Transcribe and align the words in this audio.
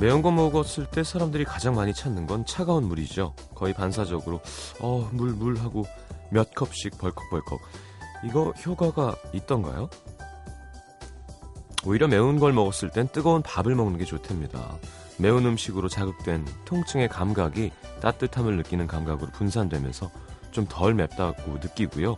매운 0.00 0.22
거 0.22 0.30
먹었을 0.30 0.86
때 0.86 1.04
사람들이 1.04 1.44
가장 1.44 1.74
많이 1.74 1.92
찾는 1.92 2.26
건 2.26 2.46
차가운 2.46 2.84
물이죠. 2.84 3.34
거의 3.54 3.74
반사적으로 3.74 4.40
어, 4.80 5.08
물, 5.12 5.32
물 5.32 5.58
하고 5.58 5.84
몇 6.30 6.54
컵씩 6.54 6.96
벌컥벌컥. 6.96 7.60
이거 8.24 8.52
효과가 8.64 9.14
있던가요? 9.34 9.90
오히려 11.84 12.08
매운 12.08 12.38
걸 12.38 12.52
먹었을 12.54 12.90
땐 12.90 13.08
뜨거운 13.12 13.42
밥을 13.42 13.74
먹는 13.74 13.98
게 13.98 14.06
좋답니다. 14.06 14.78
매운 15.18 15.44
음식으로 15.44 15.88
자극된 15.88 16.46
통증의 16.64 17.08
감각이 17.08 17.70
따뜻함을 18.00 18.56
느끼는 18.56 18.86
감각으로 18.86 19.30
분산되면서 19.32 20.10
좀 20.50 20.66
덜 20.66 20.94
맵다고 20.94 21.58
느끼고요. 21.62 22.16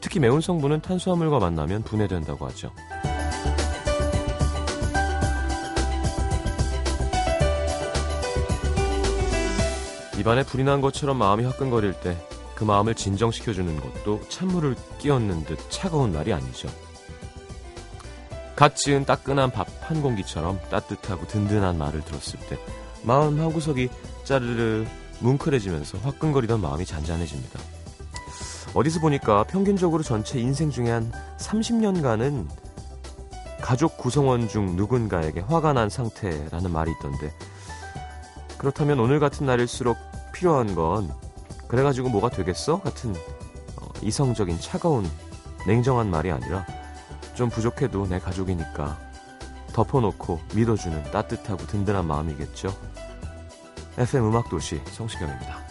특히 0.00 0.18
매운 0.18 0.40
성분은 0.40 0.80
탄수화물과 0.80 1.38
만나면 1.38 1.82
분해된다고 1.84 2.46
하죠. 2.48 2.72
입안에 10.20 10.44
불이 10.44 10.64
난 10.64 10.80
것처럼 10.80 11.16
마음이 11.18 11.44
화끈거릴 11.44 11.94
때 12.00 12.16
그 12.60 12.64
마음을 12.64 12.94
진정시켜주는 12.94 13.80
것도 13.80 14.20
찬물을 14.28 14.76
끼얹는 14.98 15.44
듯 15.46 15.58
차가운 15.70 16.12
날이 16.12 16.34
아니죠. 16.34 16.68
갓 18.54 18.76
지은 18.76 19.06
따끈한 19.06 19.50
밥 19.50 19.66
한 19.80 20.02
공기처럼 20.02 20.60
따뜻하고 20.70 21.26
든든한 21.26 21.78
말을 21.78 22.02
들었을 22.02 22.38
때 22.50 22.58
마음 23.02 23.40
한구석이 23.40 23.88
짜르르 24.24 24.84
뭉클해지면서 25.20 25.98
화끈거리던 26.00 26.60
마음이 26.60 26.84
잔잔해집니다. 26.84 27.58
어디서 28.74 29.00
보니까 29.00 29.44
평균적으로 29.44 30.02
전체 30.02 30.38
인생 30.38 30.70
중에 30.70 30.90
한 30.90 31.10
30년간은 31.38 32.46
가족 33.62 33.96
구성원 33.96 34.48
중 34.48 34.76
누군가에게 34.76 35.40
화가 35.40 35.72
난 35.72 35.88
상태라는 35.88 36.70
말이 36.70 36.92
있던데 36.98 37.32
그렇다면 38.60 39.00
오늘 39.00 39.20
같은 39.20 39.46
날일수록 39.46 39.96
필요한 40.34 40.74
건 40.74 41.10
그래가지고 41.66 42.10
뭐가 42.10 42.28
되겠어? 42.28 42.82
같은 42.82 43.14
어, 43.80 43.88
이성적인 44.02 44.60
차가운 44.60 45.10
냉정한 45.66 46.10
말이 46.10 46.30
아니라 46.30 46.66
좀 47.32 47.48
부족해도 47.48 48.06
내 48.06 48.18
가족이니까 48.18 48.98
덮어놓고 49.72 50.40
믿어주는 50.54 51.04
따뜻하고 51.04 51.66
든든한 51.68 52.06
마음이겠죠. 52.06 52.68
FM 53.96 54.26
음악도시 54.26 54.82
성시경입니다. 54.92 55.69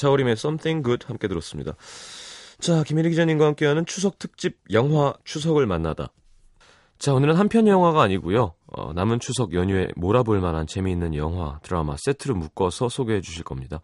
자, 0.00 0.06
자우림의 0.06 0.32
Something 0.32 0.82
Good 0.82 1.06
함께 1.08 1.28
들었습니다. 1.28 1.74
자, 2.58 2.82
김혜리 2.84 3.10
기자님과 3.10 3.44
함께하는 3.44 3.84
추석 3.84 4.18
특집 4.18 4.58
영화 4.72 5.12
추석을 5.24 5.66
만나다. 5.66 6.08
자, 6.98 7.12
오늘은 7.12 7.36
한 7.36 7.48
편 7.48 7.66
영화가 7.68 8.00
아니고요. 8.02 8.54
어, 8.66 8.92
남은 8.94 9.20
추석 9.20 9.52
연휴에 9.52 9.88
몰아볼 9.96 10.40
만한 10.40 10.66
재미있는 10.66 11.14
영화, 11.16 11.58
드라마 11.62 11.96
세트로 11.98 12.34
묶어서 12.34 12.88
소개해 12.88 13.20
주실 13.20 13.44
겁니다. 13.44 13.80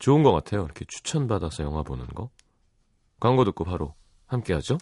좋은 0.00 0.24
것 0.24 0.32
같아요. 0.32 0.64
이렇게 0.64 0.84
추천받아서 0.88 1.62
영화 1.62 1.84
보는 1.84 2.04
거. 2.08 2.30
광고 3.20 3.44
듣고 3.44 3.62
바로 3.62 3.94
함께 4.26 4.54
하죠. 4.54 4.78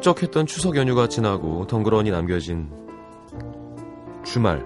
북적했던 0.00 0.46
추석 0.46 0.76
연휴가 0.76 1.08
지나고 1.08 1.66
덩그러니 1.66 2.10
남겨진 2.10 2.70
주말. 4.24 4.64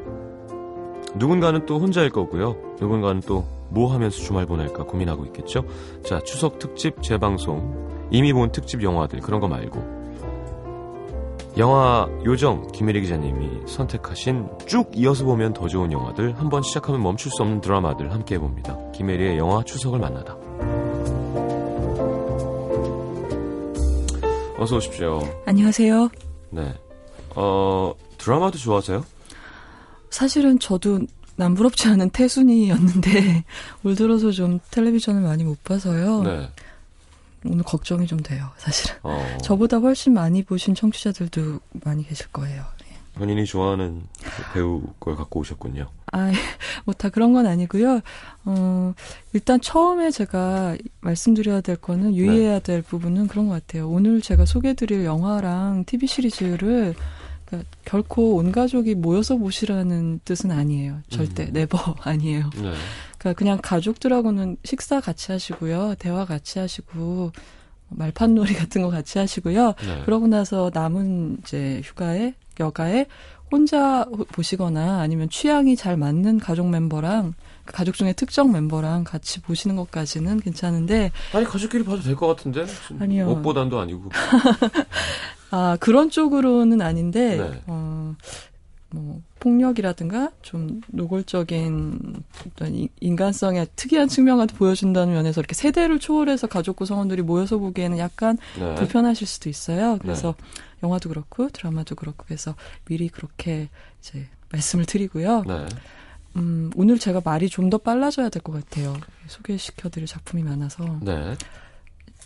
누군가는 1.17 1.67
또 1.67 1.79
혼자일 1.81 2.11
거고요. 2.11 2.57
누군가는 2.81 3.21
또 3.21 3.45
뭐 3.75 3.93
하면서 3.93 4.17
주말 4.19 4.47
보낼까 4.47 4.85
고민하고 4.85 5.25
있겠죠. 5.27 5.65
자, 6.05 6.21
추석 6.21 6.61
특집 6.61 7.03
재방송. 7.03 8.09
이미 8.13 8.33
본 8.33 8.53
특집 8.53 8.83
영화들 8.85 9.19
그런 9.21 9.41
거 9.41 9.49
말고. 9.49 10.05
영화 11.57 12.09
요정 12.25 12.69
김혜리 12.73 13.01
기자님이 13.01 13.67
선택하신 13.67 14.49
쭉 14.67 14.91
이어서 14.95 15.25
보면 15.25 15.55
더 15.55 15.67
좋은 15.67 15.91
영화들 15.91 16.39
한번 16.39 16.63
시작하면 16.63 17.03
멈출 17.03 17.33
수 17.33 17.43
없는 17.43 17.61
드라마들 17.61 18.13
함께 18.13 18.37
해봅니다. 18.37 18.79
김혜리의 18.93 19.39
영화 19.39 19.63
추석을 19.65 19.99
만나다. 19.99 20.37
어서 24.65 24.77
오십시오. 24.77 25.21
안녕하세요. 25.45 26.09
네. 26.49 26.75
어, 27.37 27.95
드라마도 28.17 28.57
좋아하세요? 28.57 29.05
사실은 30.09 30.59
저도 30.59 31.01
남부럽지 31.37 31.89
않은 31.89 32.09
태순이였는데 32.09 33.45
올 33.85 33.95
들어서 33.95 34.31
좀 34.31 34.61
텔레비전을 34.71 35.21
많이 35.21 35.45
못 35.45 35.63
봐서요. 35.65 36.23
네. 36.23 36.49
오늘 37.45 37.63
걱정이 37.63 38.07
좀 38.07 38.21
돼요, 38.21 38.49
사실은. 38.57 38.97
어, 39.03 39.23
저보다 39.43 39.77
훨씬 39.77 40.15
많이 40.15 40.43
보신 40.43 40.75
청취자들도 40.75 41.61
많이 41.85 42.09
계실 42.09 42.29
거예요. 42.29 42.65
예. 42.91 43.19
본인이 43.19 43.45
좋아하는 43.45 44.05
배우 44.55 44.81
걸 44.99 45.15
갖고 45.15 45.41
오셨군요. 45.41 45.91
아, 46.15 46.31
뭐 46.87 46.95
다 46.95 47.09
그런 47.09 47.33
건 47.33 47.47
아니고요. 47.47 48.01
어, 48.45 48.95
일단 49.33 49.61
처음에 49.61 50.11
제가 50.11 50.77
말씀드려야 51.01 51.61
될 51.61 51.77
거는 51.77 52.15
유의해야 52.15 52.61
될 52.61 52.83
부분은 52.83 53.27
그런 53.29 53.49
것 53.49 53.55
같아요. 53.55 53.89
오늘 53.89 54.21
제가 54.21 54.45
소개해드릴 54.47 55.05
영화랑 55.05 55.85
TV 55.87 56.07
시리즈를 56.07 56.95
그러니까 57.47 57.69
결코 57.85 58.37
온 58.37 58.53
가족이 58.53 58.95
모여서 58.95 59.37
보시라는 59.37 60.21
뜻은 60.25 60.51
아니에요. 60.51 61.01
절대 61.11 61.45
음. 61.45 61.53
네버 61.53 61.79
아니에요. 62.03 62.51
네. 62.55 62.73
그러니까 63.19 63.33
그냥 63.39 63.59
가족들하고는 63.63 64.57
식사 64.65 65.01
같이 65.01 65.33
하시고요, 65.33 65.97
대화 65.99 66.25
같이 66.25 66.59
하시고 66.59 67.33
말판놀이 67.89 68.55
같은 68.55 68.83
거 68.83 68.89
같이 68.89 69.19
하시고요. 69.19 69.75
네. 69.85 70.03
그러고 70.05 70.27
나서 70.27 70.71
남은 70.73 71.39
이제 71.43 71.81
휴가에 71.85 72.35
여가에 72.61 73.07
혼자 73.55 74.03
호- 74.03 74.25
보시거나 74.25 75.01
아니면 75.01 75.31
취향이 75.31 75.77
잘 75.77 75.97
맞는 75.97 76.41
가족 76.41 76.69
멤버랑 76.69 77.35
그 77.65 77.73
가족 77.73 77.95
중에 77.95 78.13
특정 78.13 78.51
멤버랑 78.53 79.05
같이 79.05 79.41
보시는 79.41 79.77
것까지는 79.77 80.41
괜찮은데 80.41 81.13
아니 81.33 81.45
가족끼리 81.47 81.85
봐도 81.85 82.03
될 82.03 82.17
것 82.17 82.27
같은데? 82.27 82.67
아니요. 82.99 83.31
옷보단도 83.31 83.79
아니고. 83.79 84.11
아 85.51 85.77
그런 85.81 86.11
쪽으로는 86.11 86.81
아닌데 86.83 87.37
네. 87.37 87.63
어, 87.69 88.15
뭐 88.91 89.21
폭력이라든가 89.41 90.31
좀 90.43 90.81
노골적인 90.89 92.23
어떤 92.47 92.75
이- 92.75 92.89
인간성의 93.01 93.69
특이한 93.77 94.09
측면을 94.09 94.47
보여준다는 94.49 95.13
면에서 95.15 95.41
이렇게 95.41 95.55
세대를 95.55 95.99
초월해서 96.01 96.47
가족 96.49 96.77
구성원들이 96.77 97.23
모여서 97.23 97.59
보기에는 97.59 97.99
약간 97.99 98.37
네. 98.59 98.75
불편하실 98.75 99.27
수도 99.27 99.49
있어요. 99.49 99.99
그래서 100.01 100.35
영화도 100.85 101.09
그렇고 101.09 101.49
드라마도 101.49 101.95
그렇고 101.95 102.25
그래서 102.27 102.55
미리 102.85 103.09
그렇게 103.09 103.69
이제 104.01 104.29
말씀을 104.53 104.85
드리고요. 104.85 105.43
네. 105.47 105.67
음, 106.37 106.71
오늘 106.77 106.99
제가 106.99 107.21
말이 107.25 107.49
좀 107.49 107.71
더 107.71 107.79
빨라져야 107.79 108.29
될 108.29 108.43
것 108.43 108.53
같아요. 108.53 108.95
소개시켜드릴 109.29 110.07
작품이 110.07 110.43
많아서 110.43 110.99
네. 111.03 111.37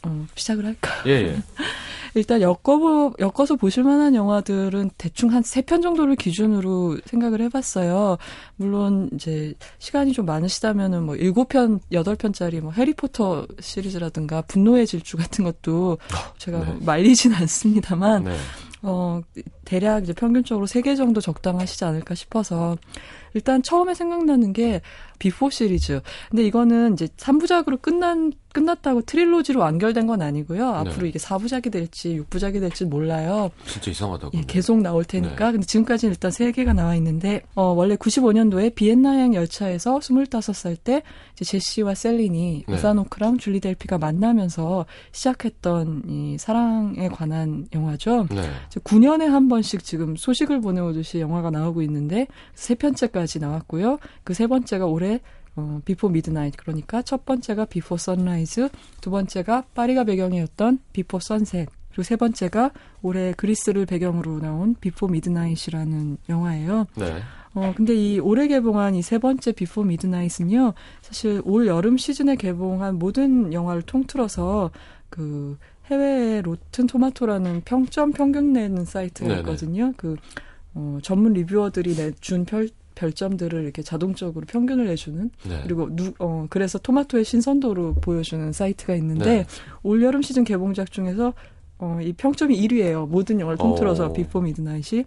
어, 0.07 0.27
시작을 0.35 0.65
할까요? 0.65 1.03
예, 1.07 1.11
예. 1.11 1.43
일단 2.15 2.41
엮어 2.41 3.13
엮어서 3.21 3.57
보실 3.57 3.85
만한 3.85 4.15
영화들은 4.15 4.91
대충 4.97 5.31
한 5.33 5.43
세 5.43 5.63
편 5.63 5.83
정도를 5.83 6.17
기준으로 6.17 6.99
생각을 7.05 7.41
해봤어요. 7.43 8.17
물론 8.57 9.11
이제 9.13 9.55
시간이 9.79 10.13
좀 10.13 10.25
많으시다면은 10.25 11.03
뭐 11.05 11.17
일곱 11.17 11.49
편, 11.49 11.81
여덟 11.93 12.17
편짜리 12.17 12.61
뭐 12.61 12.73
해리포터 12.73 13.47
시리즈라든가 13.61 14.43
분노의 14.43 14.87
질주 14.87 15.17
같은 15.19 15.45
것도 15.45 15.99
제가 16.39 16.61
네. 16.61 16.65
뭐 16.65 16.79
말리진 16.81 17.35
않습니다만 17.35 18.25
네. 18.25 18.37
어, 18.83 19.21
대략 19.65 20.05
이제 20.05 20.13
평균적으로 20.13 20.67
3개 20.67 20.97
정도 20.97 21.21
적당하시지 21.21 21.85
않을까 21.85 22.15
싶어서 22.15 22.77
일단 23.35 23.63
처음에 23.63 23.95
생각나는 23.95 24.53
게 24.53 24.81
비포 25.19 25.51
시리즈. 25.51 26.01
근데 26.31 26.45
이거는 26.45 26.93
이제 26.95 27.07
3부작으로 27.17 27.81
끝난 27.81 28.33
끝났다고 28.53 29.03
trilogy로 29.03 29.61
완결된 29.61 30.07
건 30.07 30.23
아니고요. 30.23 30.69
앞으로 30.69 31.03
네. 31.03 31.09
이게 31.09 31.19
4부작이 31.19 31.71
될지 31.71 32.21
6부작이 32.21 32.61
될지 32.61 32.85
몰라요. 32.85 33.51
진짜 33.67 33.91
이상하다. 33.91 34.31
예. 34.35 34.43
계속 34.47 34.81
나올 34.81 35.05
테니까. 35.05 35.53
근데 35.53 35.67
지금까지는 35.67 36.13
일단 36.13 36.31
3개가 36.31 36.75
나와 36.75 36.95
있는데, 36.97 37.43
어, 37.55 37.63
원래 37.63 37.95
95년도에 37.97 38.75
비엔나행 38.75 39.35
열차에서 39.35 39.99
25살 39.99 40.77
때, 40.83 41.03
이제 41.35 41.45
제시와 41.45 41.95
셀린이 41.95 42.65
네. 42.67 42.75
에단 42.75 42.95
호크랑 42.95 43.39
줄리 43.39 43.61
델피가 43.61 43.99
만나면서 43.99 44.87
시작했던 45.13 46.03
이 46.09 46.37
사랑에 46.39 47.09
관한 47.09 47.67
영화죠. 47.75 48.27
네. 48.31 48.43
9년에 48.81 49.27
한 49.27 49.49
번씩 49.49 49.85
지금 49.85 50.17
소식을 50.17 50.61
보내오듯이 50.61 51.21
영화가 51.21 51.51
나오고 51.51 51.83
있는데, 51.83 52.27
세 52.55 52.75
편째까지 52.75 53.18
나왔고요. 53.39 53.99
그 54.25 54.33
세 54.35 54.47
번째가 54.47 54.87
올해 54.87 55.21
어, 55.57 55.81
비포 55.85 56.09
미드나잇 56.09 56.57
그러니까 56.57 57.03
첫 57.03 57.25
번째가 57.27 57.65
비포 57.65 57.97
선라이즈, 57.97 58.69
두 59.01 59.11
번째가 59.11 59.65
파리가 59.75 60.05
배경이었던 60.05 60.79
비포 60.93 61.19
선셋, 61.19 61.69
그리고 61.91 62.03
세 62.05 62.15
번째가 62.17 62.71
올해 63.03 63.33
그리스를 63.37 63.85
배경으로 63.85 64.39
나온 64.39 64.77
비포 64.81 65.09
미드나잇이라는 65.09 66.19
영화예요. 66.29 66.87
네. 66.95 67.23
어 67.55 67.73
근데 67.75 67.95
이 67.95 68.21
올해 68.21 68.47
개봉한 68.47 68.95
이 68.95 69.03
세 69.03 69.19
번째 69.19 69.51
비포 69.53 69.83
미드나잇은요, 69.83 70.75
사실 71.01 71.43
올 71.45 71.67
여름 71.67 71.97
시즌에 71.97 72.37
개봉한 72.37 72.97
모든 73.01 73.53
영화를 73.53 73.83
통틀어서 73.83 74.71
그 75.11 75.59
해외 75.87 76.41
로튼 76.43 76.87
토마토라는 76.87 77.63
평점 77.65 78.13
평균 78.13 78.53
내는 78.53 78.85
사이트가. 78.85 79.29
있거든요. 79.39 79.93
그 79.97 80.15
어, 80.75 80.99
전문 81.03 81.33
reviewer들이 81.33 81.97
내준 81.97 82.45
별, 82.45 82.69
별점들을 82.99 83.63
이렇게 83.63 83.83
자동적으로 83.83 84.45
평균을 84.47 84.87
내주는 84.87 85.31
네. 85.45 85.61
그리고 85.63 85.89
누, 85.95 86.13
어, 86.19 86.47
그래서 86.51 86.79
토마토의 86.79 87.25
신선도를 87.25 87.95
보여주는 88.01 88.53
사이트가 88.53 88.97
있는데 88.97 89.25
네. 89.25 89.47
올 89.85 90.03
여름 90.03 90.21
시즌 90.21 90.43
개봉작 90.43 90.91
중에서 90.91 91.33
어, 91.79 92.01
이 92.03 92.13
평점이 92.13 92.61
1위예요. 92.61 93.09
모든 93.09 93.39
영화를 93.39 93.57
통틀어서 93.57 94.07
어. 94.07 94.13
비포 94.13 94.41
미드나잇이. 94.41 95.05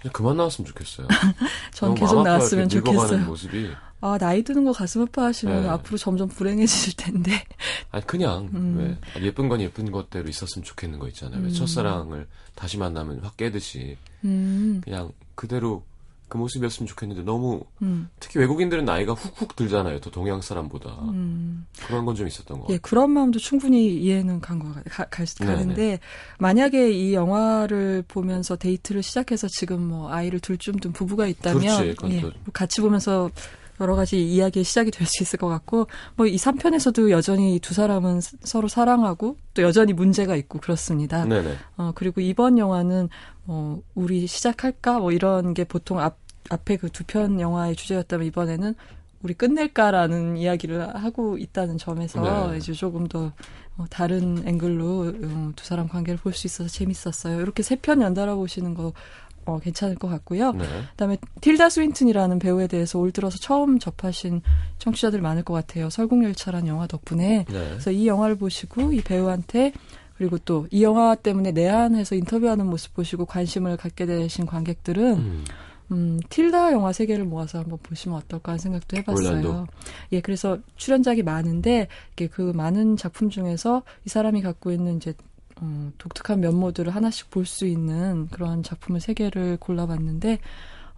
그냥 0.00 0.12
그만 0.12 0.38
나왔으면 0.38 0.66
좋겠어요. 0.66 1.06
전 1.74 1.94
계속. 1.94 2.22
나왔으면 2.22 2.68
좋겠어요. 2.70 3.26
모습이 3.26 3.68
아, 4.00 4.16
나이 4.16 4.42
드는 4.42 4.64
거 4.64 4.72
가슴 4.72 5.02
아파하시면 5.02 5.62
네. 5.64 5.68
앞으로 5.68 5.98
점점 5.98 6.28
불행해지실 6.28 6.94
텐데. 6.96 7.32
아니 7.90 8.06
그냥 8.06 8.48
음. 8.54 8.98
왜 9.16 9.26
예쁜 9.26 9.48
건 9.48 9.60
예쁜 9.60 9.90
것대로 9.90 10.28
있었으면 10.28 10.64
좋겠는 10.64 10.98
거 10.98 11.08
있잖아요. 11.08 11.42
왜 11.42 11.48
음. 11.48 11.52
첫사랑을 11.52 12.26
다시 12.54 12.78
만나면 12.78 13.20
확 13.22 13.36
깨듯이 13.36 13.96
음, 14.24 14.80
그냥 14.82 15.12
그대로 15.34 15.84
그 16.28 16.36
모습이었으면 16.36 16.86
좋겠는데 16.86 17.22
너무 17.22 17.62
음, 17.82 18.08
특히 18.20 18.38
외국인들은 18.38 18.84
나이가 18.84 19.14
훅훅 19.14 19.56
들잖아요. 19.56 20.00
더 20.00 20.10
동양 20.10 20.40
사람보다 20.40 20.90
음. 21.08 21.66
그런 21.86 22.04
건 22.04 22.14
좀 22.14 22.26
있었던 22.26 22.58
것 22.58 22.64
예, 22.70 22.74
같아요. 22.74 22.78
그런 22.82 23.10
마음도 23.10 23.38
충분히 23.38 23.94
이해는 23.94 24.40
간 24.40 24.58
거, 24.58 24.72
가, 24.90 25.04
가, 25.04 25.24
네네. 25.24 25.52
가는데, 25.54 25.98
만약에 26.38 26.90
이 26.90 27.14
영화를 27.14 28.04
보면서 28.08 28.56
데이트를 28.56 29.02
시작해서 29.02 29.46
지금 29.48 29.82
뭐 29.86 30.10
아이를 30.10 30.40
둘쯤 30.40 30.76
둔 30.80 30.92
부부가 30.92 31.26
있다면, 31.26 31.94
그렇지, 31.94 31.94
예, 32.14 32.20
또- 32.20 32.30
같이 32.52 32.80
보면서 32.80 33.30
여러 33.80 33.94
가지 33.96 34.24
이야기의 34.26 34.64
시작이 34.64 34.90
될 34.90 35.06
수 35.06 35.22
있을 35.22 35.38
것 35.38 35.48
같고, 35.48 35.86
뭐 36.16 36.26
이 36.26 36.36
3편에서도 36.36 37.10
여전히 37.10 37.54
이두 37.56 37.74
사람은 37.74 38.20
스- 38.20 38.36
서로 38.42 38.68
사랑하고, 38.68 39.36
또 39.54 39.62
여전히 39.62 39.92
문제가 39.92 40.36
있고 40.36 40.58
그렇습니다. 40.60 41.24
네네. 41.24 41.56
어, 41.76 41.92
그리고 41.94 42.20
이번 42.20 42.58
영화는, 42.58 43.08
어, 43.46 43.80
우리 43.94 44.26
시작할까? 44.26 44.98
뭐 45.00 45.12
이런 45.12 45.54
게 45.54 45.64
보통 45.64 45.98
앞, 46.00 46.16
앞에 46.50 46.76
그 46.76 46.88
두 46.90 47.04
편 47.06 47.40
영화의 47.40 47.76
주제였다면 47.76 48.26
이번에는 48.26 48.74
우리 49.22 49.34
끝낼까라는 49.34 50.36
이야기를 50.36 50.94
하고 50.96 51.36
있다는 51.38 51.76
점에서 51.78 52.50
네. 52.52 52.56
이제 52.58 52.72
조금 52.72 53.06
더 53.08 53.32
어, 53.76 53.84
다른 53.90 54.46
앵글로 54.46 55.12
어, 55.24 55.52
두 55.56 55.64
사람 55.64 55.88
관계를 55.88 56.18
볼 56.20 56.32
수 56.32 56.46
있어서 56.46 56.68
재밌었어요. 56.70 57.40
이렇게 57.40 57.62
세 57.62 57.76
편 57.76 58.00
연달아 58.02 58.34
보시는 58.36 58.74
거 58.74 58.92
어, 59.48 59.58
괜찮을 59.58 59.94
것 59.96 60.08
같고요. 60.08 60.52
네. 60.52 60.64
그다음에 60.90 61.16
틸다 61.40 61.70
스윈튼이라는 61.70 62.38
배우에 62.38 62.66
대해서 62.66 62.98
올 62.98 63.10
들어서 63.12 63.38
처음 63.38 63.78
접하신 63.78 64.42
청취자들 64.78 65.20
많을 65.20 65.42
것 65.42 65.54
같아요. 65.54 65.88
설국열차라는 65.90 66.68
영화 66.68 66.86
덕분에 66.86 67.46
네. 67.48 67.68
그래서 67.70 67.90
이 67.90 68.06
영화를 68.06 68.36
보시고 68.36 68.92
이 68.92 69.00
배우한테 69.00 69.72
그리고 70.16 70.36
또 70.38 70.66
이 70.70 70.82
영화 70.82 71.14
때문에 71.14 71.52
내한해서 71.52 72.14
인터뷰하는 72.14 72.66
모습 72.66 72.94
보시고 72.94 73.24
관심을 73.24 73.76
갖게 73.76 74.04
되신 74.06 74.46
관객들은 74.46 75.16
음. 75.16 75.44
음, 75.90 76.20
틸다 76.28 76.72
영화 76.72 76.92
세 76.92 77.06
개를 77.06 77.24
모아서 77.24 77.60
한번 77.60 77.78
보시면 77.82 78.18
어떨까 78.18 78.52
하는 78.52 78.58
생각도 78.58 78.96
해봤어요. 78.98 79.28
올란도. 79.28 79.66
예, 80.12 80.20
그래서 80.20 80.58
출연작이 80.76 81.22
많은데 81.22 81.88
이게 82.12 82.26
그 82.26 82.52
많은 82.54 82.96
작품 82.96 83.30
중에서 83.30 83.82
이 84.04 84.10
사람이 84.10 84.42
갖고 84.42 84.70
있는 84.70 84.96
이제 84.96 85.14
어, 85.60 85.90
독특한 85.98 86.40
면모들을 86.40 86.94
하나씩 86.94 87.30
볼 87.30 87.44
수 87.46 87.66
있는 87.66 88.28
그런 88.28 88.62
작품을 88.62 89.00
세 89.00 89.14
개를 89.14 89.56
골라봤는데 89.58 90.38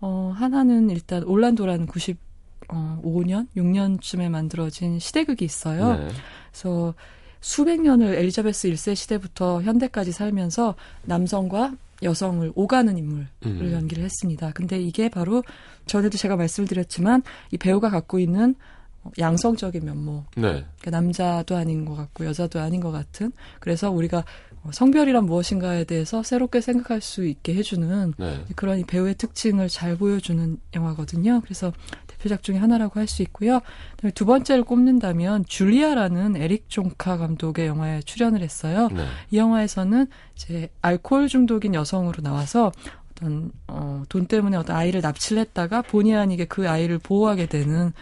어, 0.00 0.32
하나는 0.34 0.90
일단 0.90 1.22
올란도라는 1.24 1.86
95년, 1.86 3.46
6년쯤에 3.56 4.28
만들어진 4.28 4.98
시대극이 4.98 5.44
있어요. 5.44 5.96
네. 5.96 6.08
그래서 6.50 6.94
수백 7.40 7.80
년을 7.80 8.14
엘리자베스 8.14 8.68
1세 8.70 8.94
시대부터 8.94 9.62
현대까지 9.62 10.12
살면서 10.12 10.74
남성과 11.04 11.74
여성을 12.02 12.52
오가는 12.54 12.96
인물을 12.96 13.26
음. 13.46 13.72
연기를 13.72 14.04
했습니다. 14.04 14.52
근데 14.52 14.78
이게 14.80 15.08
바로 15.08 15.42
전에도 15.86 16.16
제가 16.16 16.36
말씀을 16.36 16.66
드렸지만 16.68 17.22
이 17.50 17.58
배우가 17.58 17.90
갖고 17.90 18.18
있는 18.18 18.54
양성적인 19.18 19.84
면모, 19.84 20.24
네. 20.36 20.64
그러니까 20.78 20.90
남자도 20.90 21.56
아닌 21.56 21.84
것 21.86 21.94
같고 21.94 22.26
여자도 22.26 22.60
아닌 22.60 22.80
것 22.80 22.90
같은 22.90 23.32
그래서 23.58 23.90
우리가 23.90 24.24
성별이란 24.70 25.24
무엇인가에 25.24 25.84
대해서 25.84 26.22
새롭게 26.22 26.60
생각할 26.60 27.00
수 27.00 27.24
있게 27.26 27.55
해주는 27.55 28.14
네. 28.19 28.44
그런 28.56 28.79
이 28.79 28.84
배우의 28.84 29.14
특징을 29.14 29.69
잘 29.69 29.96
보여주는 29.96 30.58
영화거든요. 30.74 31.40
그래서 31.43 31.72
대표작 32.06 32.43
중에 32.43 32.56
하나라고 32.58 33.00
할 33.00 33.06
수 33.10 33.22
있고요. 33.22 33.60
두 34.14 34.24
번째를 34.24 34.64
꼽는다면 34.64 35.44
줄리아라는 35.46 36.36
에릭 36.36 36.69
종카 36.69 37.17
감독의 37.17 37.67
영화에 37.67 38.00
출연을 38.02 38.43
했어요. 38.43 38.88
네. 38.93 39.05
이 39.31 39.38
영화에서는 39.38 40.06
이제 40.36 40.70
알코올 40.82 41.29
중독인 41.29 41.74
여성으로 41.74 42.22
나와서 42.22 42.70
어떤 43.12 43.50
어, 43.67 44.05
돈 44.08 44.26
때문에 44.26 44.56
어떤 44.56 44.76
아이를 44.76 45.00
납치를 45.00 45.40
했다가 45.43 45.82
본의 45.82 46.17
아니게 46.17 46.44
그 46.44 46.69
아이를 46.69 46.98
보호하게 46.98 47.46
되는 47.46 47.93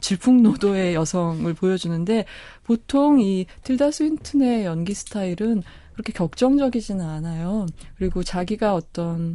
질풍노도의 0.00 0.94
여성을 0.94 1.52
보여주는데 1.54 2.24
보통 2.64 3.20
이 3.20 3.46
틸다 3.64 3.90
스윈튼의 3.90 4.64
연기 4.64 4.94
스타일은 4.94 5.62
그렇게 5.92 6.12
격정적이지는 6.12 7.04
않아요. 7.04 7.66
그리고 7.96 8.22
자기가 8.22 8.74
어떤 8.74 9.34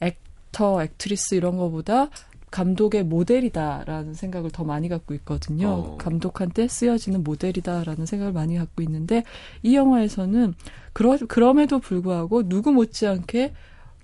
actor, 0.00 0.82
actress 0.82 1.34
이런 1.34 1.56
거보다 1.56 2.08
감독의 2.50 3.04
모델이다라는 3.04 4.14
생각을 4.14 4.50
더 4.50 4.64
많이 4.64 4.88
갖고 4.88 5.14
있거든요. 5.14 5.68
어. 5.68 5.96
감독한테 5.98 6.68
쓰여지는 6.68 7.22
모델이다라는 7.22 8.06
생각을 8.06 8.32
많이 8.32 8.56
갖고 8.56 8.82
있는데 8.82 9.24
이 9.62 9.76
영화에서는 9.76 10.54
그러, 10.92 11.18
그럼에도 11.28 11.78
불구하고 11.78 12.48
누구 12.48 12.72
못지않게 12.72 13.52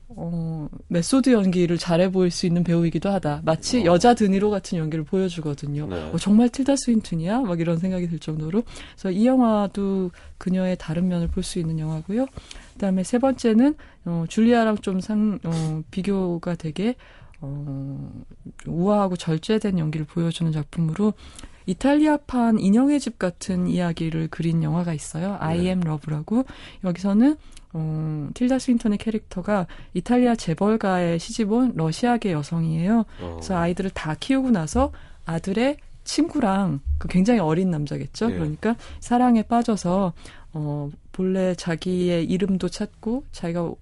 어, 0.09 0.69
method 0.89 1.31
연기를 1.33 1.79
잘해 1.79 2.11
보일 2.13 2.31
수 2.31 2.47
있는 2.47 2.63
배우이기도 2.63 3.09
하다. 3.09 3.41
마치 3.45 3.81
어. 3.81 3.85
여자 3.87 4.15
드니로 4.15 4.51
같은 4.51 4.79
연기를 4.79 5.05
보여주거든요. 5.05 5.87
네. 5.89 6.11
어, 6.13 6.17
정말 6.19 6.49
틸다 6.51 6.77
스윈튼이야? 6.77 7.41
막 7.41 7.59
이런 7.61 7.79
생각이 7.79 8.09
들 8.09 8.19
정도로. 8.19 8.63
그래서 8.93 9.11
이 9.11 9.27
영화도 9.27 10.11
그녀의 10.39 10.77
다른 10.79 11.09
면을 11.09 11.29
볼 11.29 11.43
수 11.43 11.59
있는 11.59 11.79
영화고요. 11.79 12.27
그다음에 12.75 13.03
세 13.03 13.19
번째는 13.19 13.75
어, 14.05 14.25
줄리아랑 14.29 14.79
좀 14.79 15.01
상, 15.01 15.39
어, 15.45 15.83
비교가 15.91 16.55
되게 16.55 16.95
어, 17.41 18.11
좀 18.59 18.75
우아하고 18.75 19.17
절제된 19.17 19.79
연기를 19.79 20.07
보여주는 20.07 20.51
작품으로 20.53 21.13
이탈리아판 21.67 22.59
인형의 22.59 23.01
집 23.01 23.19
같은 23.19 23.67
이야기를 23.67 24.29
그린 24.29 24.63
영화가 24.63 24.93
있어요. 24.93 25.37
I 25.41 25.59
네. 25.59 25.69
am 25.69 25.83
Love라고. 25.85 26.45
여기서는 26.85 27.37
어, 27.73 28.29
틸다 28.35 28.59
스윈턴의 28.59 28.99
캐릭터가 28.99 29.67
이탈리아 29.95 30.37
재벌가의 30.37 31.19
시집온 31.19 31.73
러시아계 31.75 32.33
여성이에요. 32.33 33.05
어. 33.21 33.31
그래서 33.37 33.57
아이들을 33.57 33.91
다 33.91 34.15
키우고 34.19 34.51
나서 34.51 34.93
아들의 35.27 35.79
친구랑 36.05 36.81
그 36.99 37.09
굉장히 37.09 37.41
어린 37.41 37.71
남자겠죠. 37.71 38.31
예. 38.31 38.35
그러니까 38.35 38.77
사랑에 39.01 39.43
빠져서 39.43 40.13
어 40.53 40.91
본래 41.11 41.55
자기의 41.55 42.27
이름도 42.27 42.69
찾고 42.69 43.25
자기가 43.33 43.73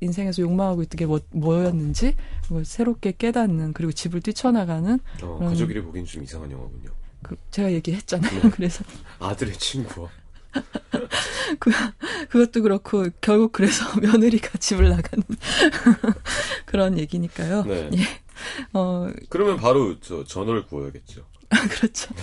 인생에서 0.00 0.42
욕망하고 0.42 0.82
있던 0.82 0.96
게 0.96 1.06
뭐, 1.06 1.20
뭐였는지 1.30 2.14
그걸 2.44 2.64
새롭게 2.64 3.14
깨닫는 3.16 3.72
그리고 3.72 3.92
집을 3.92 4.20
뛰쳐나가는 4.20 5.00
어, 5.22 5.38
음. 5.40 5.48
가족이를 5.48 5.82
보기엔 5.82 6.04
좀 6.04 6.22
이상한 6.22 6.50
영화군요. 6.50 6.90
그 7.22 7.36
제가 7.50 7.72
얘기했잖아요. 7.72 8.42
네. 8.42 8.50
그래서 8.54 8.84
아들의 9.18 9.54
친구와 9.58 10.08
그, 11.60 11.70
그것도 12.28 12.62
그렇고, 12.62 13.06
결국 13.20 13.52
그래서 13.52 13.84
며느리가 14.00 14.58
집을 14.58 14.88
나가는 14.88 15.22
그런 16.66 16.98
얘기니까요. 16.98 17.62
네. 17.64 17.90
예. 17.94 17.98
어, 18.72 19.08
그러면 19.28 19.58
바로 19.58 20.00
저 20.00 20.24
전월을 20.24 20.66
구워야겠죠. 20.66 21.24
그렇죠. 21.70 22.14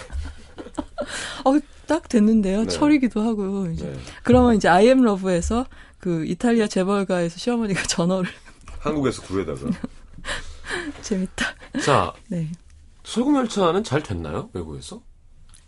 어, 1.46 1.58
딱 1.86 2.10
됐는데요. 2.10 2.64
네. 2.64 2.68
철이기도 2.68 3.22
하고, 3.22 3.70
이제. 3.72 3.86
네. 3.86 3.98
그러면 4.24 4.56
이제 4.56 4.68
I 4.68 4.88
am 4.88 5.06
Love에서 5.06 5.66
그 6.00 6.26
이탈리아 6.26 6.68
재벌가에서 6.68 7.38
시어머니가 7.38 7.84
전어를 7.84 8.30
한국에서 8.80 9.22
구해다가. 9.22 9.70
재밌다. 11.02 11.46
자, 11.84 12.14
네. 12.28 12.52
설국열차는 13.12 13.84
잘 13.86 14.04
됐나요? 14.04 14.50
외국에서? 14.54 15.02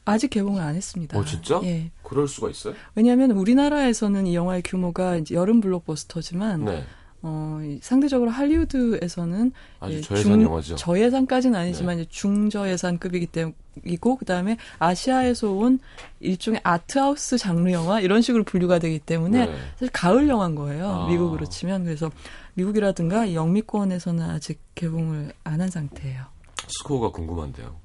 아직 0.06 0.30
개봉을 0.30 0.62
안 0.62 0.76
했습니다. 0.76 1.18
어, 1.18 1.24
진짜? 1.24 1.62
예. 1.64 1.90
그럴 2.04 2.28
수가 2.28 2.50
있어요? 2.50 2.74
왜냐하면 2.96 3.32
우리나라에서는 3.32 4.28
이 4.28 4.36
영화의 4.36 4.62
규모가 4.64 5.22
여름 5.32 5.62
블록버스터지만 5.62 6.66
네. 6.66 6.84
어, 7.22 7.60
이 7.64 7.80
상대적으로 7.82 8.30
할리우드에서는 8.32 9.52
아주 9.80 9.96
예, 9.98 10.02
저예산 10.02 10.32
중- 10.34 10.42
영화죠. 10.44 10.76
저예산까지는 10.76 11.58
아니지만 11.60 12.00
이제 12.00 12.10
중저예산급이기 12.10 13.28
때문이고 13.28 14.18
그다음에 14.18 14.58
아시아에서 14.80 15.52
온 15.52 15.80
일종의 16.20 16.60
아트하우스 16.64 17.38
장르 17.38 17.72
영화 17.72 18.00
이런 18.02 18.22
식으로 18.22 18.44
분류가 18.44 18.80
되기 18.80 19.00
때문에 19.00 19.46
네. 19.46 19.56
사실 19.74 19.90
가을 19.94 20.28
영화인 20.28 20.56
거예요. 20.56 20.88
아. 20.90 21.08
미국으로 21.08 21.48
치면 21.48 21.84
그래서 21.86 22.10
미국이라든가 22.56 23.26
이 23.26 23.36
영미권에서는 23.36 24.30
아직 24.30 24.60
개봉을 24.76 25.32
안 25.44 25.62
한 25.62 25.70
상태예요. 25.70 26.24
스코어가 26.70 27.12
궁금한데요. 27.12 27.76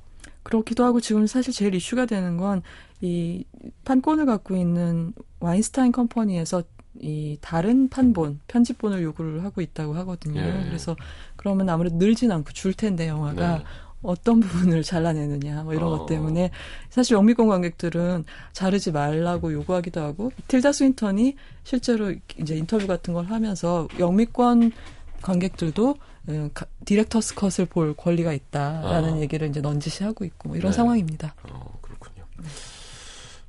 그렇기도 0.42 0.84
하고 0.84 1.00
지금 1.00 1.26
사실 1.26 1.52
제일 1.52 1.74
이슈가 1.74 2.06
되는 2.06 2.36
건 2.36 2.62
이 3.04 3.44
판권을 3.84 4.24
갖고 4.24 4.56
있는 4.56 5.12
와인스타인 5.40 5.92
컴퍼니에서 5.92 6.62
이 7.00 7.36
다른 7.42 7.90
판본 7.90 8.40
편집본을 8.46 9.02
요구를 9.02 9.44
하고 9.44 9.60
있다고 9.60 9.94
하거든요. 9.96 10.40
예. 10.40 10.64
그래서 10.64 10.96
그러면 11.36 11.68
아무래도 11.68 11.96
늘진 11.96 12.32
않고 12.32 12.52
줄 12.52 12.72
텐데 12.72 13.08
영화가 13.08 13.58
네. 13.58 13.64
어떤 14.00 14.40
부분을 14.40 14.82
잘라내느냐 14.82 15.64
뭐 15.64 15.74
이런 15.74 15.92
어. 15.92 15.98
것 15.98 16.06
때문에 16.06 16.50
사실 16.88 17.14
영미권 17.16 17.46
관객들은 17.46 18.24
자르지 18.52 18.90
말라고 18.92 19.52
요구하기도 19.52 20.00
하고 20.00 20.32
틸다 20.48 20.72
스윈턴이 20.72 21.36
실제로 21.62 22.14
이제 22.38 22.56
인터뷰 22.56 22.86
같은 22.86 23.12
걸 23.12 23.26
하면서 23.26 23.86
영미권 23.98 24.72
관객들도 25.20 25.96
음, 26.28 26.50
가- 26.54 26.66
director's 26.84 27.34
cut을 27.34 27.66
볼 27.66 27.94
권리가 27.96 28.32
있다라는 28.32 29.14
아. 29.14 29.20
얘기를 29.20 29.48
이제 29.48 29.60
넌지시 29.60 30.04
하고 30.04 30.24
있고 30.24 30.48
뭐 30.48 30.56
이런 30.56 30.70
네. 30.72 30.76
상황입니다. 30.76 31.34
어, 31.50 31.78
그렇군요. 31.82 32.24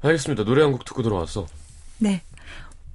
알겠습니다. 0.02 0.44
노래 0.44 0.62
한 0.62 0.72
곡 0.72 0.86
듣고 0.86 1.02
들어와서. 1.04 1.48
네. 2.00 2.22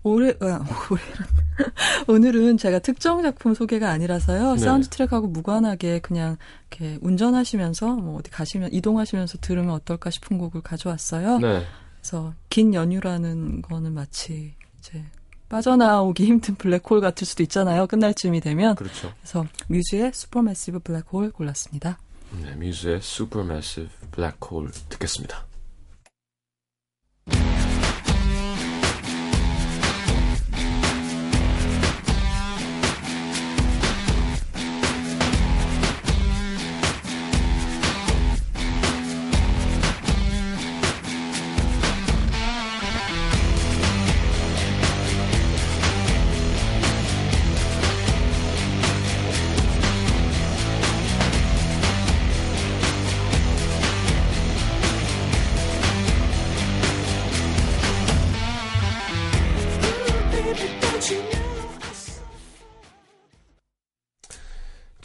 올해, 0.02 0.30
아, 0.40 0.64
올해 0.90 1.02
오늘은 2.08 2.56
제가 2.56 2.78
특정 2.78 3.22
작품 3.22 3.54
소개가 3.54 3.90
아니라서요. 3.90 4.52
네. 4.54 4.58
사운드 4.58 4.88
트랙하고 4.88 5.26
무관하게 5.28 5.98
그냥 5.98 6.36
이렇게 6.70 6.98
운전하시면서 7.02 7.96
뭐 7.96 8.18
어디 8.18 8.30
가시면 8.30 8.70
이동하시면서 8.72 9.38
들으면 9.42 9.70
어떨까 9.74 10.08
싶은 10.10 10.38
곡을 10.38 10.62
가져왔어요. 10.62 11.38
네. 11.38 11.64
그래서 12.00 12.32
긴 12.48 12.72
연휴라는 12.72 13.60
거는 13.60 13.92
마치 13.92 14.54
이제 14.78 15.04
빠져나오기 15.50 16.24
힘든 16.24 16.54
블랙홀 16.54 17.00
같을 17.02 17.26
수도 17.26 17.42
있잖아요. 17.42 17.86
끝날 17.86 18.14
쯤이 18.14 18.40
되면. 18.40 18.76
그렇죠. 18.76 19.12
그래서 19.20 19.44
뮤즈의 19.68 20.12
슈퍼매시브 20.14 20.78
블랙홀 20.78 21.32
골랐습니다. 21.32 21.98
네, 22.40 22.54
뮤즈의 22.54 22.96
Supermassive 22.98 23.90
Black 24.12 24.38
Hole 24.50 24.72
듣겠습니다. 24.88 25.44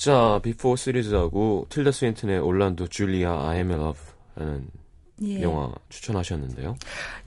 자, 0.06 0.40
비포 0.44 0.76
시리즈하고 0.76 1.66
틸다 1.70 1.92
스윈튼의 1.92 2.38
올란도 2.38 2.90
줄리아 2.90 3.50
I 3.50 3.58
Am 3.58 3.72
Love라는 3.72 4.68
예. 5.24 5.42
영화 5.42 5.72
추천하셨는데요. 5.90 6.76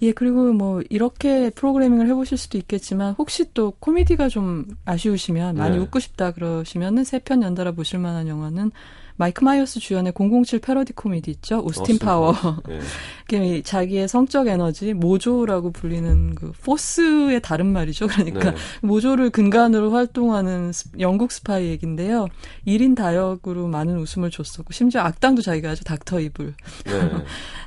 예, 0.02 0.12
그리고 0.12 0.52
뭐 0.52 0.80
이렇게 0.88 1.50
프로그래밍을 1.50 2.06
해보실 2.06 2.38
수도 2.38 2.56
있겠지만 2.56 3.16
혹시 3.18 3.52
또 3.52 3.72
코미디가 3.80 4.28
좀 4.28 4.64
아쉬우시면 4.84 5.56
많이 5.56 5.74
네. 5.76 5.82
웃고 5.82 5.98
싶다 5.98 6.30
그러시면은 6.30 7.02
세 7.02 7.18
편 7.18 7.42
연달아 7.42 7.72
보실 7.72 7.98
만한 7.98 8.28
영화는 8.28 8.70
마이크 9.18 9.42
마이어스 9.42 9.80
주연의 9.80 10.12
007 10.16 10.60
패러디 10.60 10.92
코미디 10.92 11.30
있죠, 11.32 11.60
오스틴 11.60 11.96
오스틴 11.96 11.98
파워. 11.98 12.34
예. 12.70 13.62
자기의 13.62 14.06
성적 14.08 14.46
에너지 14.46 14.94
mojo라고 14.94 15.72
불리는 15.72 16.36
그 16.36 16.52
force의 16.64 17.42
다른 17.42 17.66
말이죠. 17.66 18.06
그러니까 18.06 18.52
네. 18.52 18.56
mojo를 18.80 19.30
근간으로 19.30 19.90
활동하는 19.90 20.70
스- 20.72 20.90
영국 21.00 21.32
스파이 21.32 21.66
얘기인데요. 21.66 22.28
1인 22.66 22.96
다역으로 22.96 23.66
많은 23.66 23.98
웃음을 23.98 24.30
줬었고 24.30 24.72
심지어 24.72 25.00
악당도 25.02 25.42
자기가 25.42 25.70
아주 25.70 25.82
닥터 25.82 26.20
이블. 26.20 26.54
네. 26.86 27.10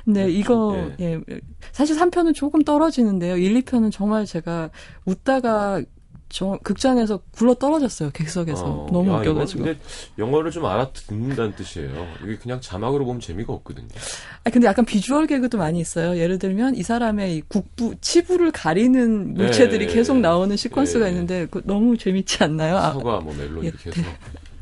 근데 0.06 0.30
이거 0.32 0.90
예. 1.00 1.20
사실 1.72 1.96
3편은 1.96 2.34
조금 2.34 2.62
떨어지는데요. 2.64 3.36
1, 3.36 3.62
2편은 3.62 3.92
정말 3.92 4.24
제가 4.24 4.70
웃다가 5.04 5.82
저 6.32 6.58
극장에서 6.62 7.20
굴러 7.30 7.52
떨어졌어요. 7.54 8.10
객석에서 8.10 8.64
어, 8.64 8.86
너무 8.90 9.12
야, 9.12 9.18
웃겨가지고. 9.18 9.64
근데 9.64 9.78
영어를 10.16 10.50
좀 10.50 10.64
알아듣는다는 10.64 11.54
뜻이에요. 11.54 12.08
이게 12.24 12.36
그냥 12.36 12.58
자막으로 12.60 13.04
보면 13.04 13.20
재미가 13.20 13.52
없거든요. 13.52 13.86
아 14.44 14.50
근데 14.50 14.66
약간 14.66 14.86
비주얼 14.86 15.26
개그도 15.26 15.58
많이 15.58 15.78
있어요. 15.78 16.18
예를 16.18 16.38
들면 16.38 16.74
이 16.76 16.82
사람의 16.82 17.36
이 17.36 17.42
국부 17.48 17.94
치부를 18.00 18.50
가리는 18.50 19.34
물체들이 19.34 19.86
네. 19.86 19.92
계속 19.92 20.20
나오는 20.20 20.56
시퀀스가 20.56 21.00
네. 21.00 21.08
있는데 21.10 21.46
그 21.50 21.60
너무 21.66 21.98
재밌지 21.98 22.42
않나요? 22.42 22.78
아, 22.78 22.92
서가 22.94 23.20
뭐 23.20 23.34
멜론 23.34 23.62
예, 23.64 23.68
이렇게 23.68 23.90
해서. 23.90 24.02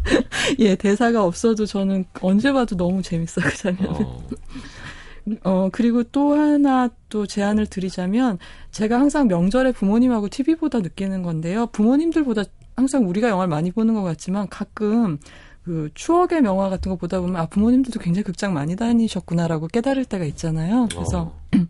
예 0.59 0.75
대사가 0.75 1.23
없어도 1.25 1.67
저는 1.67 2.05
언제 2.21 2.53
봐도 2.53 2.77
너무 2.77 3.01
재밌어 3.01 3.41
그 3.43 3.57
장면. 3.57 3.87
어, 3.91 4.29
어, 5.45 5.69
그리고 5.73 6.03
또 6.05 6.35
하나 6.35 6.89
또 7.09 7.27
제안을 7.27 7.67
드리자면, 7.67 8.39
제가 8.71 8.99
항상 8.99 9.29
명절에 9.29 9.73
부모님하고 9.73 10.29
TV보다 10.29 10.81
느끼는 10.81 11.23
건데요. 11.23 11.67
부모님들보다 11.67 12.45
항상 12.77 13.09
우리가 13.09 13.29
영화를 13.29 13.49
많이 13.49 13.71
보는 13.71 13.95
것 13.95 14.03
같지만 14.03 14.49
가끔 14.49 15.19
그 15.63 15.91
추억의 15.95 16.41
명화 16.41 16.71
같은 16.71 16.91
거 16.91 16.97
보다 16.97 17.21
보면 17.21 17.37
아, 17.37 17.47
부모님들도 17.47 18.01
굉장히 18.01 18.25
극장 18.25 18.55
많이 18.55 18.77
다니셨구나라고 18.77 19.69
깨달을 19.69 20.07
때가 20.07 20.25
있잖아요. 20.25 20.89
그래서 20.91 21.21
어, 21.21 21.41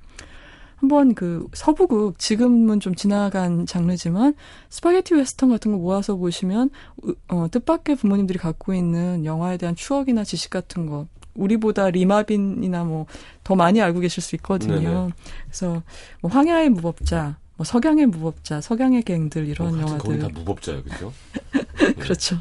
한번 0.77 1.15
그 1.15 1.47
서부극 1.53 2.19
지금은 2.19 2.81
좀 2.81 2.95
지나간 2.95 3.67
장르지만 3.67 4.35
스파게티 4.71 5.15
웨스턴 5.15 5.51
같은 5.51 5.73
거 5.73 5.79
모아서 5.79 6.17
보시면 6.17 6.71
으- 7.05 7.15
어, 7.29 7.49
뜻밖의 7.51 7.97
부모님들이 7.97 8.39
갖고 8.39 8.73
있는 8.73 9.25
영화에 9.25 9.57
대한 9.59 9.75
추억이나 9.75 10.25
지식 10.25 10.51
같은 10.51 10.87
거 10.87 11.07
우리보다 11.35 11.91
리 11.91 12.10
마빈이나 12.10 12.85
뭐 12.85 13.07
더 13.51 13.57
많이 13.57 13.81
알고 13.81 13.99
계실 13.99 14.23
수 14.23 14.37
있거든요. 14.37 14.79
네네. 14.81 15.11
그래서 15.47 15.83
뭐 16.21 16.31
황야의 16.31 16.71
무법자, 16.71 17.37
뭐 17.57 17.65
석양의 17.65 18.07
무법자, 18.07 18.61
석양의 18.61 19.03
갱들 19.03 19.49
이런 19.49 19.75
어, 19.75 19.77
하여튼 19.79 19.99
거기 19.99 20.11
영화들 20.15 20.21
다 20.35 20.39
무법자예요, 20.39 20.83
그죠? 20.85 21.13
그렇죠. 21.99 22.37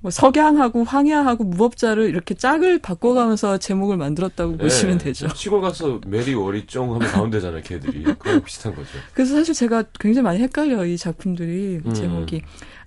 뭐 0.00 0.10
석양하고 0.10 0.82
황야하고 0.82 1.44
무법자를 1.44 2.08
이렇게 2.08 2.34
짝을 2.34 2.80
바꿔가면서 2.80 3.58
제목을 3.58 3.96
만들었다고 3.96 4.56
보시면 4.56 4.94
예, 4.94 5.04
되죠. 5.04 5.28
시골 5.36 5.60
가서 5.60 6.00
메리 6.06 6.34
워리 6.34 6.66
쫑 6.66 6.92
하면 6.94 7.08
가운데잖아요, 7.08 7.62
걔들이. 7.62 8.02
그랑 8.18 8.42
비슷한 8.42 8.74
거죠. 8.74 8.88
그래서 9.14 9.34
사실 9.36 9.54
제가 9.54 9.84
굉장히 10.00 10.24
많이 10.24 10.40
헷갈려요, 10.40 10.84
이 10.86 10.96
작품들이, 10.96 11.80
음. 11.86 11.94
제목이. 11.94 12.42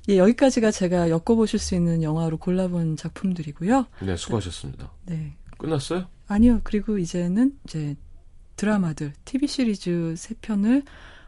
예, 0.10 0.18
여기까지가 0.18 0.72
제가 0.72 1.10
엮어보실 1.10 1.60
수 1.60 1.76
있는 1.76 2.04
영화로 2.04 2.38
골라본 2.38 2.98
작품들이고요. 2.98 3.86
네, 4.02 4.16
수고하셨습니다. 4.18 4.92
네. 5.06 5.36
끝났어요? 5.58 6.08
아니요, 6.28 6.60
그리고 6.64 6.98
이제는 6.98 7.58
이제 7.66 7.96
드라마들, 8.58 9.14
TV 9.26 9.48
시리즈 9.48 10.14
세 10.18 10.36
편을, 10.42 10.84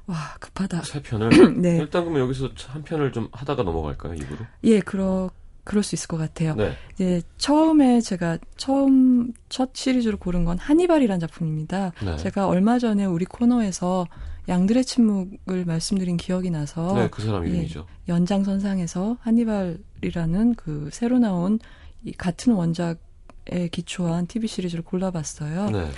와, 0.08 0.15
급하다. 0.39 0.84
세 0.84 1.01
편을. 1.01 1.29
네. 1.62 1.77
일단 1.77 2.03
그러면 2.03 2.22
여기서 2.22 2.50
한 2.67 2.84
편을 2.84 3.12
좀 3.12 3.29
하다가 3.32 3.63
넘어갈까요, 3.63 4.13
입으로? 4.13 4.46
예, 4.65 4.79
그러, 4.82 5.29
그럴 5.63 5.82
수 5.82 5.96
있을 5.96 6.08
것 6.08 6.17
같아요. 6.17 6.55
네. 6.55 6.77
이제 6.94 7.22
처음에 7.38 8.01
제가 8.01 8.38
처음, 8.58 9.32
첫 9.50 9.70
시리즈로 9.74 10.17
고른 10.17 10.44
건 10.44 10.58
하니발이란 10.60 11.20
작품입니다. 11.22 11.94
네. 12.03 12.17
제가 12.17 12.48
얼마 12.48 12.77
전에 12.77 13.05
우리 13.05 13.25
코너에서 13.25 14.05
양들의 14.48 14.86
침묵을 14.86 15.66
말씀드린 15.66 16.18
기억이 16.18 16.50
나서 16.50 16.94
네, 16.94 17.10
그 17.10 17.22
사람 17.22 17.46
예. 17.46 17.50
이름이죠. 17.50 17.86
연장선상에서 18.08 19.18
한니발이라는 19.22 20.56
그 20.56 20.90
새로 20.92 21.20
나온 21.20 21.60
이 22.04 22.12
같은 22.12 22.54
원작에 22.54 23.70
기초한 23.72 24.28
TV 24.28 24.48
시리즈를 24.48 24.84
골라봤어요. 24.84 25.70
네. 25.72 25.90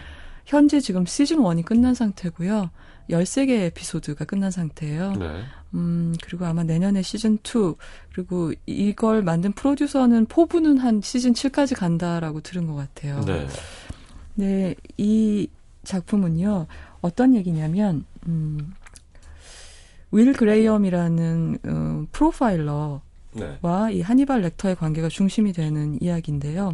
현재 0.46 0.80
지금 0.80 1.06
시즌 1.06 1.40
1이 1.40 1.66
끝난 1.66 1.94
상태고요. 1.94 2.70
13개 3.10 3.50
에피소드가 3.50 4.26
끝난 4.26 4.50
상태예요. 4.50 5.14
네. 5.14 5.44
음, 5.74 6.14
그리고 6.24 6.46
아마 6.46 6.64
내년에 6.64 7.02
시즌 7.02 7.36
2, 7.36 7.76
그리고 8.14 8.54
이걸 8.66 9.24
만든 9.24 9.52
프로듀서는 9.52 10.26
포부는 10.26 10.78
한 10.78 11.02
시즌 11.02 11.34
7까지 11.34 11.76
간다라고 11.76 12.42
들은 12.42 12.66
것 12.66 12.76
같아요. 12.76 13.22
네. 13.26 13.48
네, 14.36 14.76
이 14.98 15.50
작품은요, 15.84 16.68
어떤 17.02 17.36
얘기냐면, 17.36 18.06
음, 18.28 18.74
윌 20.12 20.34
그레이엄이라는, 20.34 21.58
음, 21.66 22.08
프로파일러와 22.12 23.02
네. 23.34 23.60
이 23.92 24.02
한니발 24.02 24.42
렉터의 24.42 24.76
관계가 24.76 25.10
중심이 25.10 25.54
되는 25.54 25.98
이야기인데요. 26.02 26.74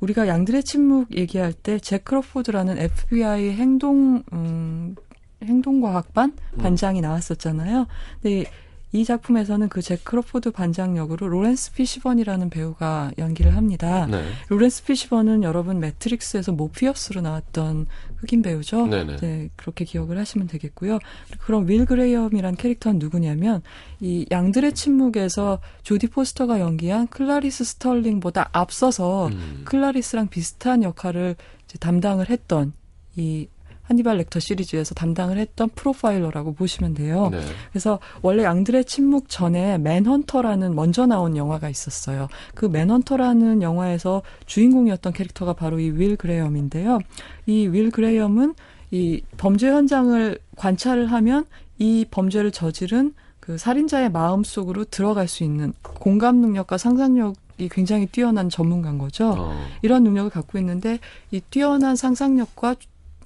우리가 0.00 0.28
양들의 0.28 0.62
침묵 0.64 1.14
얘기할 1.16 1.52
때, 1.52 1.78
잭 1.78 2.04
크로포드라는 2.04 2.78
FBI 2.78 3.50
행동, 3.52 4.22
음, 4.32 4.94
행동과학반 5.42 6.32
음. 6.54 6.58
반장이 6.58 7.00
나왔었잖아요. 7.00 7.86
근데 8.22 8.44
이 8.92 9.04
작품에서는 9.04 9.68
그 9.68 9.82
잭 9.82 10.04
크로포드 10.04 10.52
반장 10.52 10.96
역으로 10.96 11.28
로렌스 11.28 11.72
피시번이라는 11.72 12.50
배우가 12.50 13.10
연기를 13.18 13.54
합니다. 13.56 14.06
네. 14.06 14.24
로렌스 14.48 14.84
피시번은 14.84 15.42
여러분 15.42 15.80
매트릭스에서 15.80 16.52
모피어스로 16.52 17.20
나왔던 17.20 17.86
흑인 18.16 18.42
배우죠. 18.42 18.86
네네. 18.86 19.16
네, 19.16 19.48
그렇게 19.56 19.84
기억을 19.84 20.18
하시면 20.18 20.46
되겠고요. 20.48 20.98
그럼 21.40 21.68
윌 21.68 21.84
그레이엄이란 21.84 22.56
캐릭터는 22.56 22.98
누구냐면 22.98 23.62
이 24.00 24.26
양들의 24.30 24.72
침묵에서 24.72 25.60
조디 25.82 26.08
포스터가 26.08 26.60
연기한 26.60 27.06
클라리스 27.08 27.64
스털링보다 27.64 28.50
앞서서 28.52 29.28
음. 29.28 29.62
클라리스랑 29.64 30.28
비슷한 30.28 30.82
역할을 30.82 31.36
이제 31.64 31.78
담당을 31.78 32.30
했던 32.30 32.72
이 33.16 33.48
한니발 33.86 34.18
렉터 34.18 34.40
시리즈에서 34.40 34.94
담당을 34.94 35.38
했던 35.38 35.68
프로파일러라고 35.70 36.54
보시면 36.54 36.94
돼요. 36.94 37.28
네. 37.30 37.40
그래서 37.70 37.98
원래 38.22 38.42
양들의 38.44 38.84
침묵 38.84 39.28
전에 39.28 39.78
맨헌터라는 39.78 40.74
먼저 40.74 41.06
나온 41.06 41.36
영화가 41.36 41.68
있었어요. 41.68 42.28
그 42.54 42.66
맨헌터라는 42.66 43.62
영화에서 43.62 44.22
주인공이었던 44.46 45.12
캐릭터가 45.12 45.52
바로 45.52 45.78
이 45.80 45.90
윌 45.90 46.16
그레이엄인데요. 46.16 46.98
이 47.46 47.66
윌 47.68 47.90
그레이엄은 47.90 48.54
이 48.90 49.22
범죄 49.36 49.68
현장을 49.68 50.38
관찰을 50.56 51.10
하면 51.12 51.44
이 51.78 52.04
범죄를 52.10 52.50
저지른 52.50 53.14
그 53.40 53.58
살인자의 53.58 54.10
마음 54.10 54.42
속으로 54.42 54.84
들어갈 54.84 55.28
수 55.28 55.44
있는 55.44 55.72
공감 55.82 56.36
능력과 56.36 56.78
상상력 56.78 57.34
이 57.58 57.68
굉장히 57.68 58.06
뛰어난 58.06 58.50
전문가인 58.50 58.98
거죠. 58.98 59.34
어. 59.38 59.56
이런 59.82 60.02
능력을 60.04 60.30
갖고 60.30 60.58
있는데 60.58 60.98
이 61.30 61.40
뛰어난 61.40 61.96
상상력과 61.96 62.74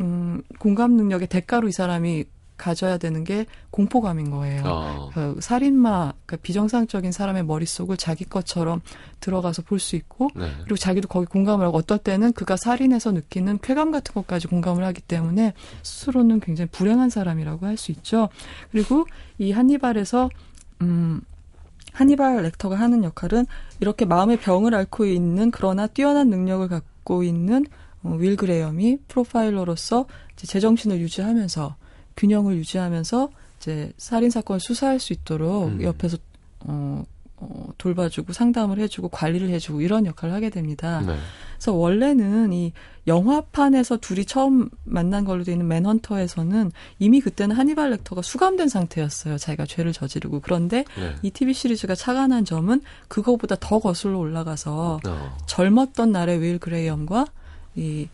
음, 0.00 0.42
공감 0.58 0.92
능력의 0.96 1.28
대가로 1.28 1.68
이 1.68 1.72
사람이 1.72 2.24
가져야 2.60 2.98
되는 2.98 3.24
게 3.24 3.46
공포감인 3.70 4.30
거예요. 4.30 4.62
어. 4.66 5.10
그 5.14 5.38
살인마, 5.40 6.12
그러니까 6.26 6.36
비정상적인 6.42 7.10
사람의 7.10 7.44
머릿속을 7.46 7.96
자기 7.96 8.26
것처럼 8.26 8.82
들어가서 9.20 9.62
볼 9.62 9.78
수 9.80 9.96
있고, 9.96 10.28
네. 10.36 10.50
그리고 10.64 10.76
자기도 10.76 11.08
거기 11.08 11.24
공감을 11.24 11.64
하고, 11.64 11.78
어떨 11.78 11.96
때는 11.98 12.34
그가 12.34 12.56
살인해서 12.58 13.12
느끼는 13.12 13.60
쾌감 13.62 13.90
같은 13.90 14.12
것까지 14.12 14.46
공감을 14.46 14.84
하기 14.84 15.00
때문에 15.00 15.54
스스로는 15.82 16.40
굉장히 16.40 16.68
불행한 16.70 17.08
사람이라고 17.08 17.64
할 17.64 17.78
수 17.78 17.92
있죠. 17.92 18.28
그리고 18.70 19.06
이 19.38 19.52
한니발에서, 19.52 20.28
음, 20.82 21.22
한니발 21.92 22.42
렉터가 22.42 22.76
하는 22.76 23.04
역할은 23.04 23.46
이렇게 23.80 24.04
마음의 24.04 24.36
병을 24.38 24.74
앓고 24.74 25.06
있는 25.06 25.50
그러나 25.50 25.86
뛰어난 25.86 26.28
능력을 26.28 26.68
갖고 26.68 27.22
있는 27.22 27.64
어, 27.64 27.79
윌 28.02 28.36
그레이엄이 28.36 28.98
프로파일러로서 29.08 30.06
제정신을 30.36 31.00
유지하면서 31.00 31.76
균형을 32.16 32.56
유지하면서 32.56 33.30
이제 33.58 33.92
살인 33.98 34.30
사건을 34.30 34.60
수사할 34.60 34.98
수 34.98 35.12
있도록 35.12 35.68
음. 35.68 35.82
옆에서 35.82 36.16
어, 36.60 37.04
어, 37.36 37.68
돌봐주고 37.78 38.32
상담을 38.32 38.78
해주고 38.78 39.08
관리를 39.08 39.48
해주고 39.50 39.80
이런 39.80 40.06
역할을 40.06 40.34
하게 40.34 40.50
됩니다. 40.50 41.00
네. 41.00 41.16
그래서 41.54 41.72
원래는 41.72 42.52
이 42.52 42.72
영화판에서 43.06 43.98
둘이 43.98 44.24
처음 44.24 44.68
만난 44.84 45.24
걸로 45.24 45.42
되어 45.42 45.52
있는 45.52 45.66
맨헌터에서는 45.68 46.70
이미 46.98 47.20
그때는 47.20 47.56
하니발 47.56 47.90
렉터가 47.90 48.22
수감된 48.22 48.68
상태였어요. 48.68 49.38
자기가 49.38 49.66
죄를 49.66 49.92
저지르고 49.92 50.40
그런데 50.40 50.84
네. 50.98 51.16
이 51.22 51.30
TV 51.30 51.54
시리즈가 51.54 51.94
착안한 51.94 52.44
점은 52.44 52.82
그거보다 53.08 53.56
더 53.58 53.78
거슬러 53.78 54.18
올라가서 54.18 55.00
어. 55.06 55.36
젊었던 55.46 56.12
날의 56.12 56.42
윌 56.42 56.58
그레이엄과 56.58 57.26
이 57.76 58.08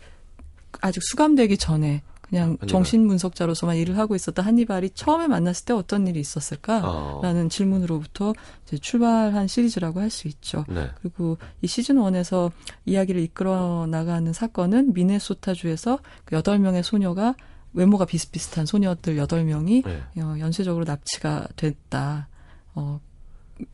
아직 0.81 1.01
수감되기 1.03 1.57
전에 1.57 2.01
그냥 2.29 2.49
한니발. 2.49 2.67
정신분석자로서만 2.67 3.77
일을 3.77 3.97
하고 3.97 4.15
있었던 4.15 4.43
한니발이 4.43 4.91
처음에 4.91 5.27
만났을 5.27 5.65
때 5.65 5.73
어떤 5.73 6.07
일이 6.07 6.19
있었을까? 6.19 6.81
어. 6.83 7.21
라는 7.23 7.47
질문으로부터 7.49 8.33
이제 8.65 8.77
출발한 8.77 9.47
시리즈라고 9.47 10.01
할 10.01 10.09
수 10.09 10.27
있죠. 10.29 10.65
네. 10.67 10.89
그리고 11.01 11.37
이 11.61 11.67
시즌 11.67 11.97
1에서 11.97 12.51
이야기를 12.85 13.21
이끌어 13.21 13.87
나가는 13.87 14.31
사건은 14.31 14.93
미네소타주에서 14.93 15.99
그 16.25 16.35
8명의 16.35 16.81
소녀가 16.81 17.35
외모가 17.73 18.05
비슷비슷한 18.05 18.65
소녀들 18.65 19.17
8명이 19.17 19.85
네. 19.85 20.21
어, 20.21 20.39
연쇄적으로 20.39 20.85
납치가 20.85 21.47
됐다. 21.55 22.27
어, 22.73 22.99
어, 22.99 23.06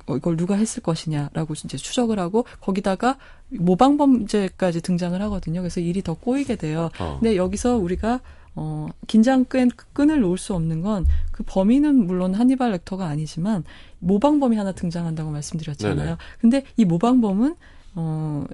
이걸 0.10 0.38
누가 0.38 0.56
했을 0.56 0.82
것이냐라고 0.84 1.54
이제 1.54 1.78
추적을 1.78 2.20
하고 2.20 2.46
거기다가 2.62 3.18
모방 3.50 3.98
범죄까지 3.98 4.82
등장을 4.82 5.22
하거든요. 5.24 5.62
그래서 5.62 5.80
일이 5.80 6.02
더 6.02 6.14
꼬이게 6.14 6.56
돼요. 6.56 6.90
어. 7.00 7.18
근데 7.20 7.36
여기서 7.36 7.78
우리가 7.78 8.22
어, 8.56 8.88
긴장 9.08 9.46
끈, 9.46 9.70
끈을 9.94 10.20
놓을 10.22 10.38
수 10.38 10.54
없는 10.54 10.82
건 10.82 11.06
그 11.34 11.44
범인은 11.46 12.08
물론 12.08 12.36
하니발 12.36 12.72
렉터가 12.72 13.08
아니지만 13.08 13.66
모방범이 14.00 14.56
하나 14.56 14.72
등장한다고 14.72 15.32
말씀드렸잖아요. 15.32 16.06
네네. 16.06 16.18
근데 16.40 16.64
이 16.78 16.86
모방범은 16.86 17.56
어 17.96 18.46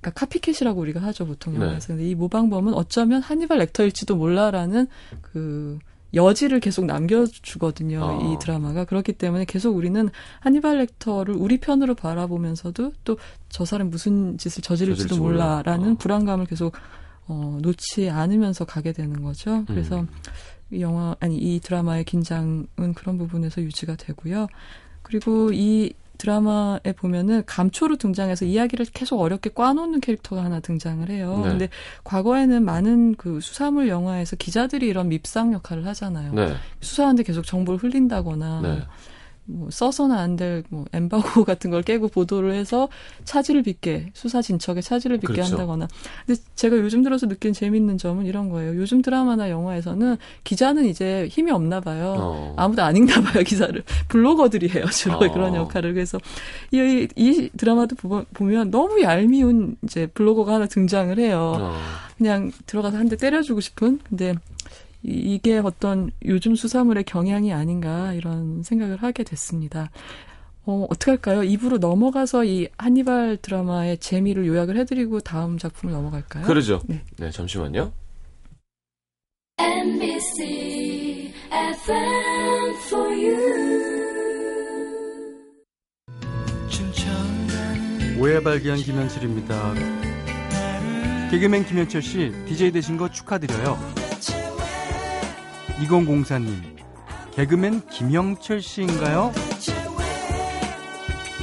그러니까 0.00 0.20
카피캣이라고 0.20 0.80
우리가 0.80 1.02
하죠 1.02 1.26
보통 1.26 1.54
네. 1.54 1.60
영화에서. 1.60 1.88
근데 1.88 2.08
이 2.08 2.14
모방범은 2.14 2.72
어쩌면 2.74 3.20
하니발 3.22 3.58
렉터일지도 3.58 4.16
몰라라는 4.16 4.86
그 5.20 5.78
여지를 6.14 6.60
계속 6.60 6.84
남겨주거든요. 6.86 8.00
어. 8.02 8.32
이 8.34 8.38
드라마가 8.40 8.84
그렇기 8.84 9.12
때문에 9.12 9.44
계속 9.44 9.76
우리는 9.76 10.08
하니발 10.40 10.78
렉터를 10.78 11.34
우리 11.34 11.58
편으로 11.58 11.94
바라보면서도 11.94 12.92
또 13.04 13.16
저 13.50 13.64
사람 13.64 13.90
무슨 13.90 14.38
짓을 14.38 14.62
저지를지도 14.62 15.08
저지를지 15.08 15.20
몰라. 15.20 15.56
몰라라는 15.56 15.92
어. 15.92 15.96
불안감을 15.96 16.46
계속 16.46 16.74
어, 17.26 17.58
놓지 17.60 18.08
않으면서 18.08 18.64
가게 18.64 18.92
되는 18.92 19.22
거죠. 19.22 19.64
그래서 19.66 20.00
음. 20.00 20.08
이 20.70 20.80
영화 20.80 21.14
아니 21.20 21.36
이 21.36 21.60
드라마의 21.60 22.04
긴장은 22.04 22.94
그런 22.94 23.18
부분에서 23.18 23.60
유지가 23.60 23.96
되고요. 23.96 24.46
그리고 25.02 25.50
이 25.52 25.92
드라마에 26.20 26.92
보면은 26.96 27.42
감초로 27.46 27.96
등장해서 27.96 28.44
이야기를 28.44 28.86
계속 28.92 29.20
어렵게 29.20 29.50
꽈놓는 29.50 30.00
캐릭터가 30.00 30.44
하나 30.44 30.60
등장을 30.60 31.08
해요. 31.08 31.40
네. 31.44 31.48
근데 31.48 31.68
과거에는 32.04 32.62
많은 32.62 33.14
그 33.16 33.40
수사물 33.40 33.88
영화에서 33.88 34.36
기자들이 34.36 34.86
이런 34.86 35.08
밉상 35.08 35.54
역할을 35.54 35.86
하잖아요. 35.86 36.34
네. 36.34 36.54
수사하는데 36.80 37.22
계속 37.22 37.46
정보를 37.46 37.82
흘린다거나 37.82 38.60
네. 38.60 38.82
뭐 39.52 39.68
써서는 39.70 40.16
안 40.16 40.36
될 40.36 40.62
뭐 40.70 40.84
엠바고 40.92 41.44
같은 41.44 41.70
걸 41.70 41.82
깨고 41.82 42.08
보도를 42.08 42.52
해서 42.54 42.88
차질을 43.24 43.62
빚게 43.62 44.10
수사 44.14 44.40
진척에 44.42 44.80
차질을 44.80 45.18
빚게 45.18 45.32
그렇죠. 45.34 45.52
한다거나. 45.52 45.88
근데 46.26 46.40
제가 46.54 46.76
요즘 46.78 47.02
들어서 47.02 47.26
느낀 47.26 47.52
재밌는 47.52 47.98
점은 47.98 48.26
이런 48.26 48.48
거예요. 48.48 48.76
요즘 48.76 49.02
드라마나 49.02 49.50
영화에서는 49.50 50.16
기자는 50.44 50.84
이제 50.86 51.26
힘이 51.30 51.50
없나 51.50 51.80
봐요. 51.80 52.14
어. 52.18 52.54
아무도 52.56 52.82
안 52.82 52.96
읽나 52.96 53.20
봐요 53.20 53.42
기사를 53.44 53.82
블로거들이 54.08 54.68
해요 54.70 54.84
주로 54.92 55.16
어. 55.16 55.32
그런 55.32 55.54
역할을 55.54 55.94
그래서 55.94 56.18
이, 56.72 57.08
이 57.16 57.50
드라마도 57.56 57.96
보- 57.96 58.24
보면 58.32 58.70
너무 58.70 59.02
얄미운 59.02 59.76
이제 59.82 60.06
블로거가 60.06 60.54
하나 60.54 60.66
등장을 60.66 61.18
해요 61.18 61.54
어. 61.58 61.76
그냥 62.18 62.52
들어가서 62.66 62.96
한 62.98 63.08
대 63.08 63.16
때려주고 63.16 63.60
싶은 63.60 63.98
근데 64.08 64.34
이- 65.02 65.34
이게 65.34 65.58
어떤 65.58 66.10
요즘 66.24 66.54
수사물의 66.54 67.04
경향이 67.04 67.52
아닌가 67.52 68.12
이런 68.14 68.62
생각을 68.62 68.96
하게 69.02 69.24
됐습니다. 69.24 69.90
어, 70.66 70.86
어떡할까요? 70.90 71.42
입으로 71.42 71.78
넘어가서 71.78 72.44
이 72.44 72.68
한니발 72.76 73.38
드라마의 73.40 73.98
재미를 73.98 74.46
요약을 74.46 74.76
해드리고 74.76 75.20
다음 75.20 75.56
작품을 75.58 75.94
넘어갈까요? 75.94 76.44
그러죠. 76.46 76.82
네. 76.86 77.02
네, 77.16 77.30
잠시만요. 77.30 77.92
NBC 79.58 81.32
FM 81.50 82.74
for 82.86 83.08
you. 83.08 83.80
오해 88.20 88.42
발견 88.42 88.76
김현철입니다. 88.76 89.74
개그맨 91.30 91.64
김현철 91.64 92.02
씨, 92.02 92.30
DJ 92.46 92.70
되신 92.72 92.98
거 92.98 93.08
축하드려요. 93.10 93.78
2004님, 95.80 96.76
개그맨 97.34 97.88
김영철 97.88 98.60
씨인가요? 98.60 99.32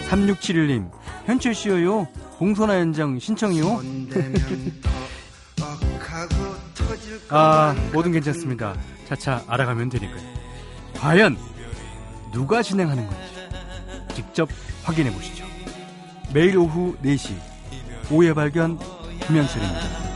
3671님, 0.10 0.90
현철 1.26 1.54
씨요. 1.54 2.08
봉선화 2.38 2.76
현장 2.76 3.20
신청이요. 3.20 3.82
아, 7.30 7.76
뭐든 7.94 8.12
괜찮습니다. 8.12 8.76
차차 9.08 9.44
알아가면 9.48 9.90
되니까요. 9.90 10.22
과연 10.96 11.38
누가 12.32 12.62
진행하는 12.62 13.06
건지 13.08 13.24
직접 14.14 14.48
확인해 14.84 15.12
보시죠. 15.12 15.46
매일 16.34 16.58
오후 16.58 16.96
4시 17.04 17.36
오해 18.12 18.34
발견 18.34 18.78
김현철입니다. 19.26 20.07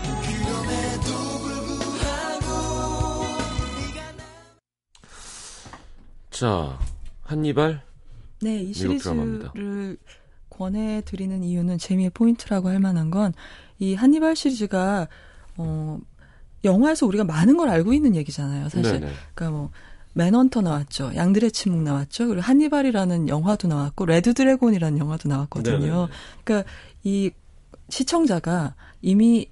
자, 6.42 6.80
한니발 7.22 7.82
네, 8.42 8.64
이. 8.64 8.74
시리즈를 8.74 9.98
권해드리는 10.50 11.44
이유는 11.44 11.78
재미의 11.78 12.10
포인트라고 12.10 12.70
할 12.70 12.80
만한 12.80 13.12
건 13.12 13.34
이 13.82 13.96
한니발 13.96 14.36
시리즈가 14.36 15.08
어 15.58 16.00
영화에서 16.64 17.08
우리가 17.08 17.24
많은 17.24 17.58
걸 17.58 17.68
알고 17.70 17.94
있는 17.94 18.16
얘기잖아요. 18.16 18.70
사실 18.70 19.00
네네. 19.00 19.12
그러니까 19.34 19.58
뭐 19.58 19.72
맨헌터 20.14 20.62
나왔죠. 20.62 21.12
양들의 21.16 21.52
침묵 21.52 21.82
나왔죠. 21.82 22.28
그리고 22.28 22.42
한니발이라는 22.42 23.28
영화도 23.28 23.68
나왔고 23.68 24.06
레드 24.06 24.36
드래곤이라는 24.36 25.00
영화도 25.00 25.30
나왔거든요. 25.30 25.78
네네네. 25.80 26.08
그러니까 26.44 26.72
이 27.04 27.32
시청자가 27.90 28.76
이미 29.02 29.50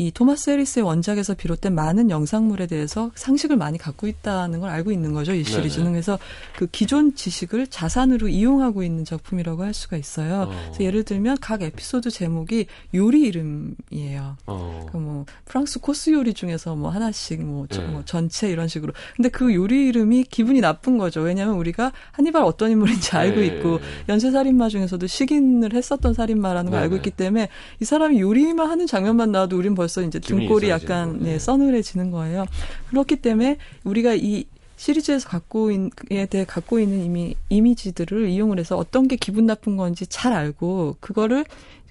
이 0.00 0.10
토마스 0.10 0.48
해리스의 0.48 0.82
원작에서 0.82 1.34
비롯된 1.34 1.74
많은 1.74 2.08
영상물에 2.08 2.66
대해서 2.68 3.10
상식을 3.16 3.58
많이 3.58 3.76
갖고 3.76 4.06
있다는 4.06 4.60
걸 4.60 4.70
알고 4.70 4.92
있는 4.92 5.12
거죠. 5.12 5.34
이 5.34 5.44
시리즈는 5.44 5.84
네네. 5.88 5.92
그래서 5.92 6.18
그 6.56 6.66
기존 6.68 7.14
지식을 7.14 7.66
자산으로 7.66 8.28
이용하고 8.28 8.82
있는 8.82 9.04
작품이라고 9.04 9.62
할 9.62 9.74
수가 9.74 9.98
있어요. 9.98 10.44
어. 10.48 10.54
그래서 10.68 10.84
예를 10.84 11.04
들면 11.04 11.36
각 11.42 11.60
에피소드 11.60 12.08
제목이 12.10 12.64
요리 12.94 13.20
이름이에요. 13.24 14.38
어. 14.46 14.86
그뭐 14.90 15.26
프랑스 15.44 15.80
코스 15.80 16.08
요리 16.12 16.32
중에서 16.32 16.74
뭐 16.76 16.88
하나씩 16.88 17.42
뭐, 17.44 17.66
저- 17.68 17.82
네. 17.82 17.88
뭐 17.88 18.02
전체 18.06 18.48
이런 18.48 18.68
식으로. 18.68 18.94
근데 19.16 19.28
그 19.28 19.54
요리 19.54 19.86
이름이 19.88 20.24
기분이 20.30 20.62
나쁜 20.62 20.96
거죠. 20.96 21.20
왜냐하면 21.20 21.56
우리가 21.56 21.92
한니발 22.12 22.42
어떤 22.42 22.70
인물인지 22.70 23.16
알고 23.16 23.40
네. 23.40 23.46
있고 23.48 23.80
연쇄살인마 24.08 24.70
중에서도 24.70 25.06
식인을 25.06 25.74
했었던 25.74 26.14
살인마라는 26.14 26.70
걸 26.70 26.80
네, 26.80 26.84
알고 26.84 26.94
네. 26.94 26.98
있기 27.00 27.10
때문에 27.10 27.48
이 27.80 27.84
사람이 27.84 28.18
요리만 28.18 28.66
하는 28.70 28.86
장면만 28.86 29.30
나와도 29.30 29.58
우린 29.58 29.74
벌써 29.74 29.89
이제 30.02 30.18
기분이 30.18 30.46
등골이 30.46 30.68
약간. 30.68 31.18
네, 31.18 31.32
네. 31.32 31.38
서늘해지는 31.38 32.10
거예요. 32.10 32.46
그렇기 32.88 33.16
때문에 33.16 33.56
우리가 33.84 34.14
이 34.14 34.44
시리즈에서 34.80 35.28
갖고 35.28 35.70
있에 35.70 36.24
대해 36.30 36.44
갖고 36.46 36.80
있는 36.80 37.04
이미 37.04 37.34
이미지들을 37.50 38.28
이용을 38.28 38.58
해서 38.58 38.78
어떤 38.78 39.08
게 39.08 39.16
기분 39.16 39.44
나쁜 39.44 39.76
건지 39.76 40.06
잘 40.06 40.32
알고 40.32 40.96
그거를 41.00 41.44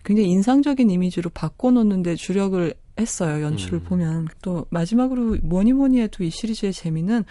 굉장히 0.04 0.30
인상적인 0.30 0.90
이미지로 0.90 1.30
바꿔놓는데 1.30 2.16
주력을 2.16 2.74
했어요 3.00 3.44
연출을 3.44 3.80
음. 3.80 3.84
보면 3.84 4.28
또 4.42 4.66
마지막으로 4.72 5.38
뭐니 5.44 5.74
뭐니 5.74 6.02
해도 6.02 6.24
이 6.24 6.32
시리즈의 6.32 6.74
재미는 6.74 7.26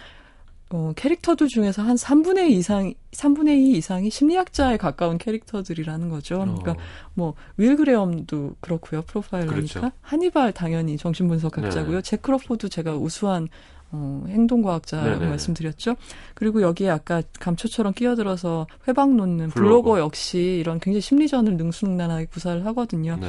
어, 0.71 0.93
캐릭터들 0.95 1.47
중에서 1.47 1.81
한 1.81 1.95
3분의 1.95 2.51
2 2.51 2.57
이상, 2.57 2.93
3분의 3.11 3.57
2 3.57 3.77
이상이 3.77 4.09
심리학자에 4.11 4.77
가까운 4.77 5.17
캐릭터들이라는 5.17 6.09
거죠. 6.09 6.39
그러니까 6.39 6.73
어. 6.73 6.75
뭐, 7.15 7.33
윌 7.57 7.75
그레엄도 7.75 8.55
그렇고요. 8.59 9.01
프로파일러니까. 9.01 9.55
그렇죠. 9.55 9.91
한니발 10.01 10.53
당연히 10.53 10.97
정신분석학자고요. 10.97 11.97
네. 11.97 12.01
잭 12.03 12.21
크로포드 12.21 12.69
제가 12.69 12.95
우수한 12.95 13.47
어, 13.91 14.23
행동과학자라고 14.27 15.17
네네. 15.17 15.29
말씀드렸죠. 15.31 15.95
그리고 16.35 16.61
여기에 16.61 16.91
아까 16.91 17.23
감초처럼 17.39 17.93
끼어들어서 17.93 18.67
회방 18.87 19.17
놓는 19.17 19.49
블로거. 19.49 19.53
블로거 19.53 19.99
역시 19.99 20.57
이런 20.59 20.79
굉장히 20.79 21.01
심리전을 21.01 21.57
능수능란하게 21.57 22.25
구사를 22.25 22.63
하거든요. 22.67 23.17
네. 23.19 23.27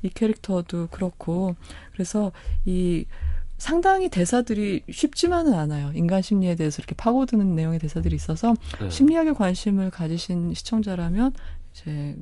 이 0.00 0.08
캐릭터도 0.08 0.88
그렇고 0.90 1.54
그래서 1.92 2.32
이 2.64 3.04
상당히 3.68 4.10
대사들이 4.10 4.82
쉽지만은 4.90 5.54
않아요. 5.54 5.90
인간 5.94 6.20
심리에 6.20 6.54
대해서 6.54 6.80
이렇게 6.80 6.94
파고드는 6.96 7.54
내용의 7.56 7.78
대사들이 7.78 8.14
있어서 8.14 8.54
네. 8.78 8.90
심리학에 8.90 9.32
관심을 9.32 9.88
가지신 9.90 10.52
시청자라면 10.52 11.32
이제 11.72 12.14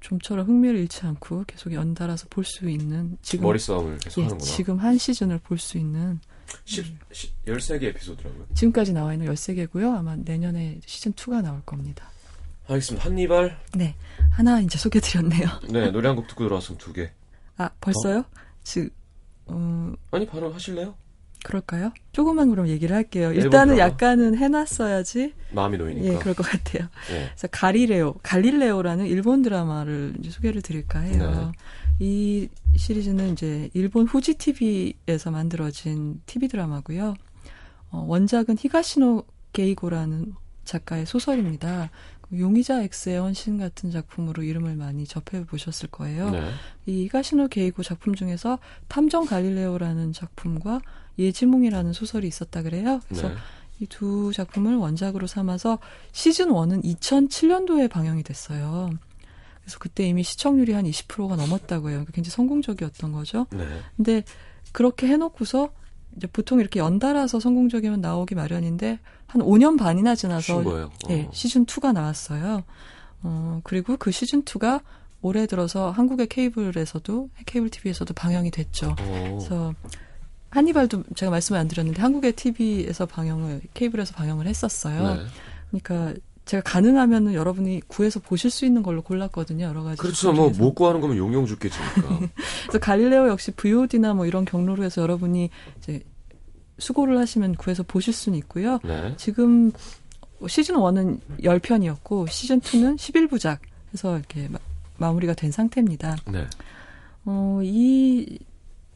좀처럼 0.00 0.46
흥미를 0.46 0.78
잃지 0.80 1.04
않고 1.04 1.44
계속 1.46 1.74
연달아서 1.74 2.28
볼 2.30 2.42
수 2.46 2.70
있는 2.70 3.18
지금 3.20 3.42
머리 3.44 3.58
싸움을 3.58 3.98
계속 3.98 4.22
예, 4.22 4.24
하는구나. 4.24 4.50
지금 4.50 4.78
한 4.78 4.96
시즌을 4.96 5.40
볼 5.40 5.58
수 5.58 5.76
있는 5.76 6.20
10, 6.64 6.86
10, 7.12 7.44
13개 7.44 7.82
에피소드라고요. 7.82 8.46
지금까지 8.54 8.94
나와 8.94 9.12
있는 9.12 9.26
13개고요. 9.34 9.94
아마 9.94 10.16
내년에 10.16 10.80
시즌 10.86 11.12
2가 11.12 11.42
나올 11.42 11.60
겁니다. 11.66 12.08
알겠습니다. 12.66 13.04
한니발. 13.04 13.60
네. 13.74 13.94
하나 14.30 14.60
이제 14.62 14.78
소개해 14.78 15.02
드렸네요. 15.02 15.48
네, 15.68 15.90
노래 15.90 16.08
한 16.08 16.16
곡 16.16 16.28
듣고 16.28 16.44
들어왔으면 16.44 16.78
두 16.78 16.94
개. 16.94 17.10
아, 17.58 17.68
벌써요? 17.78 18.24
즉 18.64 18.90
어, 19.46 19.92
아니, 20.10 20.26
바로 20.26 20.52
하실래요? 20.52 20.94
그럴까요? 21.44 21.92
조금만 22.12 22.50
그럼 22.50 22.66
얘기를 22.68 22.96
할게요. 22.96 23.28
앨범 23.28 23.44
일단은? 23.44 23.78
약간은 23.78 24.36
해놨어야지. 24.36 25.32
마음이 25.52 25.78
놓이니까. 25.78 26.14
예, 26.14 26.18
그럴 26.18 26.34
것 26.34 26.42
같아요. 26.44 26.88
예. 27.12 27.26
그래서 27.28 27.46
가리레오, 27.52 28.14
갈릴레오라는 28.22 29.06
일본 29.06 29.42
드라마를 29.42 30.14
이제 30.18 30.30
소개를 30.30 30.60
드릴까 30.62 31.00
해요. 31.00 31.52
네. 31.52 31.58
이 32.00 32.48
시리즈는 32.74 33.32
이제 33.32 33.70
일본 33.74 34.06
후지 34.06 34.34
TV에서 34.34 35.30
만들어진 35.30 36.20
TV 36.26 36.48
드라마고요. 36.48 37.14
어, 37.90 38.04
원작은 38.08 38.56
히가시노 38.58 39.24
게이고라는 39.52 40.34
작가의 40.64 41.06
소설입니다. 41.06 41.90
그 42.30 42.38
용의자 42.40 42.82
X의 42.82 43.18
헌신 43.18 43.58
같은 43.58 43.90
작품으로 43.90 44.42
이름을 44.42 44.76
많이 44.76 45.06
접해 45.06 45.44
보셨을 45.44 45.88
거예요. 45.90 46.30
네. 46.30 46.50
이 46.86 47.04
히가시노 47.04 47.48
게이고 47.48 47.82
작품 47.82 48.14
중에서 48.14 48.58
탐정 48.88 49.26
갈릴레오라는 49.26 50.12
작품과 50.12 50.80
예지몽이라는 51.18 51.92
소설이 51.92 52.26
있었다 52.26 52.62
그래요. 52.62 53.00
그래서 53.08 53.28
네. 53.28 53.34
이두 53.80 54.32
작품을 54.34 54.76
원작으로 54.76 55.26
삼아서 55.26 55.78
시즌 56.12 56.48
1은 56.48 56.82
2007년도에 56.84 57.90
방영이 57.90 58.22
됐어요. 58.22 58.90
그래서 59.60 59.78
그때 59.78 60.06
이미 60.06 60.22
시청률이 60.22 60.72
한 60.72 60.84
20%가 60.84 61.36
넘었다고 61.36 61.90
해요. 61.90 62.04
굉장히 62.12 62.30
성공적이었던 62.30 63.12
거죠. 63.12 63.46
네. 63.50 63.66
근데 63.96 64.22
그렇게 64.72 65.06
해놓고서 65.08 65.70
이제 66.16 66.26
보통 66.26 66.60
이렇게 66.60 66.80
연달아서 66.80 67.40
성공적이면 67.40 68.00
나오기 68.00 68.34
마련인데 68.34 68.98
한 69.26 69.42
5년 69.42 69.78
반이나 69.78 70.14
지나서 70.14 70.58
어. 70.60 71.30
시즌 71.32 71.66
2가 71.66 71.92
나왔어요. 71.92 72.64
어, 73.22 73.60
그리고 73.64 73.96
그 73.96 74.10
시즌 74.10 74.42
2가 74.42 74.80
올해 75.20 75.46
들어서 75.46 75.90
한국의 75.90 76.28
케이블에서도 76.28 77.30
케이블 77.46 77.70
TV에서도 77.70 78.12
방영이 78.14 78.50
됐죠. 78.50 78.94
어. 78.98 79.36
그래서 79.38 79.74
한니발도 80.50 81.04
제가 81.14 81.30
말씀을 81.30 81.60
안 81.60 81.68
드렸는데 81.68 82.00
한국의 82.00 82.32
TV에서 82.32 83.06
방영을 83.06 83.60
케이블에서 83.74 84.14
방영을 84.14 84.46
했었어요. 84.46 85.16
네. 85.16 85.26
그러니까 85.70 86.18
제가 86.46 86.62
가능하면은 86.62 87.34
여러분이 87.34 87.82
구해서 87.88 88.20
보실 88.20 88.50
수 88.50 88.64
있는 88.64 88.82
걸로 88.82 89.02
골랐거든요. 89.02 89.64
여러 89.66 89.82
가지. 89.82 90.00
그렇죠. 90.00 90.32
뭐. 90.32 90.48
못 90.50 90.74
구하는 90.74 91.00
거면 91.00 91.16
용용 91.16 91.44
죽겠지니까. 91.44 92.02
그래서 92.62 92.78
갈릴레오 92.80 93.28
역시 93.28 93.50
VOD나 93.50 94.14
뭐 94.14 94.26
이런 94.26 94.44
경로로 94.44 94.84
해서 94.84 95.02
여러분이 95.02 95.50
이제 95.78 96.00
수고를 96.78 97.18
하시면 97.18 97.56
구해서 97.56 97.82
보실 97.82 98.12
수는 98.12 98.38
있고요. 98.38 98.78
네. 98.84 99.14
지금 99.16 99.72
시즌 100.46 100.76
1은 100.76 101.18
10편이었고 101.40 102.28
시즌 102.28 102.60
2는 102.60 102.96
11부작 102.96 103.58
해서 103.92 104.16
이렇게 104.16 104.48
마, 104.48 104.58
마무리가 104.98 105.34
된 105.34 105.50
상태입니다. 105.50 106.16
네. 106.30 106.46
어, 107.24 107.60
이 107.64 108.38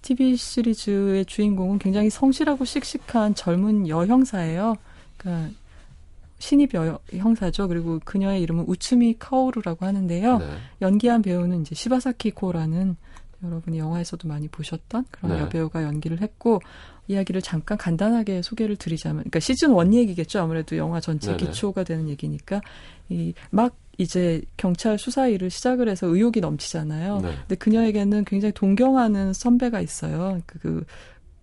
TV 0.03 0.37
시리즈의 0.37 1.25
주인공은 1.25 1.81
굉장히 1.81 2.11
성실하고 2.11 2.65
씩씩한 2.65 3.35
젊은 3.35 3.89
여형사예요. 3.89 4.77
그러니까 5.17 5.51
신입 6.41 6.75
여 6.75 6.99
형사죠. 7.13 7.69
그리고 7.69 8.01
그녀의 8.05 8.43
이름은 8.43 8.65
우츠미 8.67 9.17
카오루라고 9.19 9.87
하는데요. 9.87 10.39
네. 10.39 10.47
연기한 10.83 11.23
배우는 11.23 11.61
이제 11.61 11.75
시바사키 11.75 12.33
코라는 12.33 12.97
여러분이 13.45 13.79
영화에서도 13.79 14.27
많이 14.27 14.49
보셨던 14.49 15.05
그런 15.11 15.37
네. 15.37 15.43
여배우가 15.43 15.85
연기를 15.85 16.21
했고 16.21 16.61
이야기를 17.09 17.43
잠깐 17.43 17.79
간단하게 17.79 18.43
소개를 18.43 18.77
드리자면 18.77 19.19
그러니까 19.23 19.41
시즌 19.41 19.77
1 19.77 19.95
얘기겠죠. 19.95 20.41
아무래도 20.41 20.77
영화 20.77 21.01
전체 21.01 21.37
네네. 21.37 21.47
기초가 21.47 21.85
되는 21.85 22.09
얘기니까 22.09 22.61
이 23.09 23.33
막 23.51 23.75
이제 24.01 24.41
경찰 24.57 24.99
수사 24.99 25.29
일을 25.29 25.51
시작을 25.51 25.87
해서 25.89 26.07
의욕이 26.07 26.41
넘치잖아요. 26.41 27.21
네. 27.21 27.35
근데 27.41 27.55
그녀에게는 27.57 28.25
굉장히 28.25 28.53
동경하는 28.53 29.35
선배가 29.35 29.83
있어요. 29.83 30.41
그, 30.47 30.59
그 30.59 30.85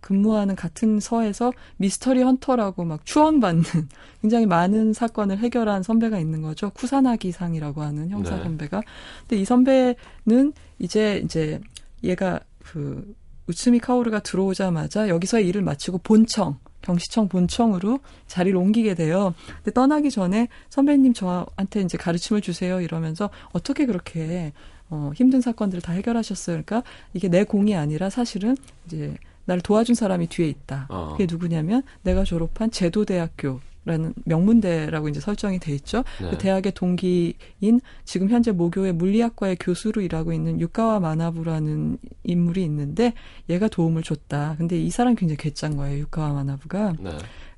근무하는 0.02 0.56
같은 0.56 1.00
서에서 1.00 1.52
미스터리 1.78 2.22
헌터라고 2.22 2.86
막 2.86 3.06
추앙받는 3.06 3.64
굉장히 4.22 4.46
많은 4.46 4.94
사건을 4.94 5.40
해결한 5.40 5.84
선배가 5.84 6.20
있는 6.20 6.42
거죠. 6.42 6.70
쿠사나기 6.72 7.32
상이라고 7.32 7.82
하는 7.82 8.10
형사 8.10 8.36
네. 8.38 8.44
선배가. 8.44 8.82
근데 9.22 9.42
이 9.42 9.46
선배는 9.46 10.54
이제 10.80 11.22
이제 11.24 11.60
얘가 12.04 12.40
그 12.64 13.16
우츠미 13.48 13.80
카오르가 13.80 14.20
들어오자마자 14.20 15.10
여기서의 15.10 15.48
일을 15.48 15.62
마치고 15.62 16.00
본청 16.00 16.58
경시청 16.82 17.28
본청으로 17.28 18.00
자리를 18.28 18.56
옮기게 18.58 18.96
돼요. 18.96 19.34
근데 19.58 19.72
떠나기 19.72 20.12
전에 20.12 20.48
선배님 20.70 21.14
저한테 21.14 21.82
이제 21.82 21.98
가르침을 21.98 22.42
주세요 22.42 22.80
이러면서 22.82 23.30
어떻게 23.52 23.86
그렇게 23.86 24.54
어, 24.90 25.12
힘든 25.16 25.42
사건들을 25.42 25.82
다 25.82 25.92
해결하셨어요. 25.94 26.62
그러니까 26.64 26.84
이게 27.14 27.28
내 27.28 27.44
공이 27.44 27.76
아니라 27.76 28.10
사실은 28.10 28.56
이제 28.86 29.16
나를 29.48 29.62
도와준 29.62 29.96
사람이 29.96 30.28
뒤에 30.28 30.48
있다. 30.48 30.86
어. 30.90 31.10
그게 31.14 31.26
누구냐면 31.30 31.82
내가 32.04 32.24
졸업한 32.24 32.70
제도대학교. 32.70 33.60
라는 33.86 34.14
명문대라고 34.26 35.08
이제 35.08 35.22
설정이 35.22 35.60
돼 35.60 35.74
있죠. 35.76 36.04
네. 36.22 36.30
그 36.30 36.38
대학의 36.38 36.74
동기인 36.74 37.80
지금 38.04 38.30
현재 38.30 38.52
모교의 38.52 38.92
물리학과의 38.92 39.56
교수로 39.62 40.02
일하고 40.02 40.34
있는 40.34 40.60
유카와 40.60 41.00
마나부라는 41.00 41.98
인물이 42.26 42.66
있는데 42.66 43.14
얘가 43.50 43.70
도움을 43.70 44.04
줬다. 44.04 44.56
근데 44.58 44.78
이 44.78 44.90
사람이 44.90 45.16
굉장히 45.16 45.38
괴짠 45.38 45.78
거예요. 45.78 46.00
유카와 46.00 46.34
마나부가. 46.34 46.96
네. 47.00 47.12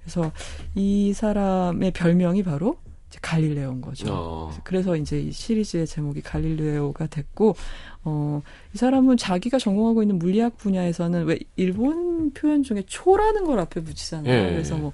그래서 0.03 0.31
이 0.75 1.13
사람의 1.13 1.93
별명이 1.93 2.43
바로 2.43 2.77
갈릴레오인 3.21 3.81
거죠. 3.81 4.05
어. 4.09 4.51
그래서 4.63 4.95
이제 4.95 5.19
이 5.19 5.31
시리즈의 5.31 5.87
제목이 5.87 6.21
갈릴레오가 6.21 7.07
됐고, 7.07 7.55
어, 8.03 8.41
이 8.73 8.77
사람은 8.77 9.17
자기가 9.17 9.57
전공하고 9.57 10.03
있는 10.03 10.19
물리학 10.19 10.57
분야에서는 10.57 11.25
왜 11.25 11.39
일본 11.55 12.31
표현 12.33 12.61
중에 12.63 12.83
초라는 12.85 13.45
걸 13.45 13.59
앞에 13.59 13.81
붙이잖아요. 13.83 14.31
예, 14.33 14.49
그래서 14.51 14.75
예. 14.75 14.79
뭐 14.79 14.91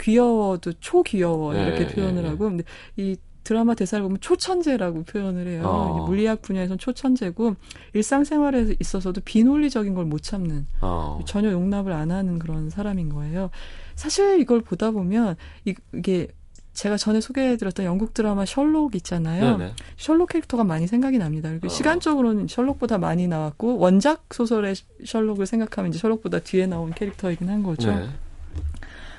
귀여워도 0.00 0.74
초귀여워 0.80 1.56
예, 1.56 1.62
이렇게 1.62 1.86
표현을 1.88 2.22
예, 2.22 2.26
예. 2.26 2.30
하고, 2.30 2.44
근데 2.44 2.64
이 2.96 3.16
드라마 3.44 3.74
대사를 3.74 4.02
보면 4.02 4.18
초천재라고 4.20 5.02
표현을 5.04 5.46
해요. 5.48 5.62
어. 5.66 5.98
이 5.98 6.08
물리학 6.08 6.40
분야에서는 6.40 6.78
초천재고 6.78 7.56
일상생활에 7.92 8.76
있어서도 8.80 9.20
비논리적인 9.22 9.94
걸 9.94 10.06
못 10.06 10.22
참는 10.22 10.66
어. 10.80 11.20
전혀 11.26 11.52
용납을 11.52 11.92
안 11.92 12.10
하는 12.10 12.38
그런 12.38 12.70
사람인 12.70 13.10
거예요. 13.10 13.50
사실 13.96 14.40
이걸 14.40 14.60
보다 14.62 14.90
보면 14.92 15.36
이- 15.66 15.74
이게 15.92 16.28
제가 16.74 16.96
전에 16.96 17.20
소개해드렸던 17.20 17.86
영국 17.86 18.12
드라마 18.14 18.44
셜록 18.44 18.94
있잖아요. 18.96 19.56
네네. 19.56 19.72
셜록 19.96 20.30
캐릭터가 20.30 20.64
많이 20.64 20.86
생각이 20.86 21.18
납니다. 21.18 21.48
그리고 21.48 21.66
어. 21.66 21.70
시간적으로는 21.70 22.48
셜록보다 22.48 22.98
많이 22.98 23.28
나왔고 23.28 23.78
원작 23.78 24.24
소설의 24.34 24.74
셜록을 25.04 25.46
생각하면 25.46 25.90
이제 25.90 25.98
셜록보다 25.98 26.40
뒤에 26.40 26.66
나온 26.66 26.92
캐릭터이긴 26.92 27.48
한 27.48 27.62
거죠. 27.62 27.94
네. 27.94 28.08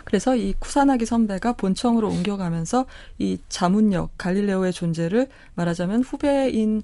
그래서 0.03 0.35
이 0.35 0.53
쿠사나기 0.59 1.05
선배가 1.05 1.53
본청으로 1.53 2.09
옮겨가면서 2.09 2.85
이 3.17 3.39
자문역 3.49 4.11
갈릴레오의 4.17 4.71
존재를 4.71 5.27
말하자면 5.55 6.03
후배인 6.03 6.83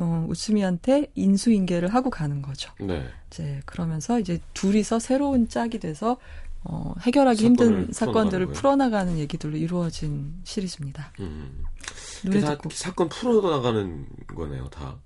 어, 0.00 0.26
우츠미한테 0.28 1.10
인수인계를 1.14 1.92
하고 1.92 2.10
가는 2.10 2.42
거죠. 2.42 2.72
네. 2.80 3.04
이제 3.28 3.60
그러면서 3.64 4.20
이제 4.20 4.38
둘이서 4.54 4.98
새로운 4.98 5.48
짝이 5.48 5.78
돼서 5.78 6.18
어, 6.64 6.92
해결하기 7.00 7.44
힘든 7.44 7.92
사건들을 7.92 8.48
풀어나가는 8.48 9.18
얘기들로 9.18 9.56
이루어진 9.56 10.34
시리즈입니다. 10.44 11.12
음. 11.20 11.64
다 12.42 12.50
듣고 12.56 12.70
사건 12.70 13.08
풀어나가는 13.08 14.06
거네요, 14.26 14.68
다. 14.68 14.98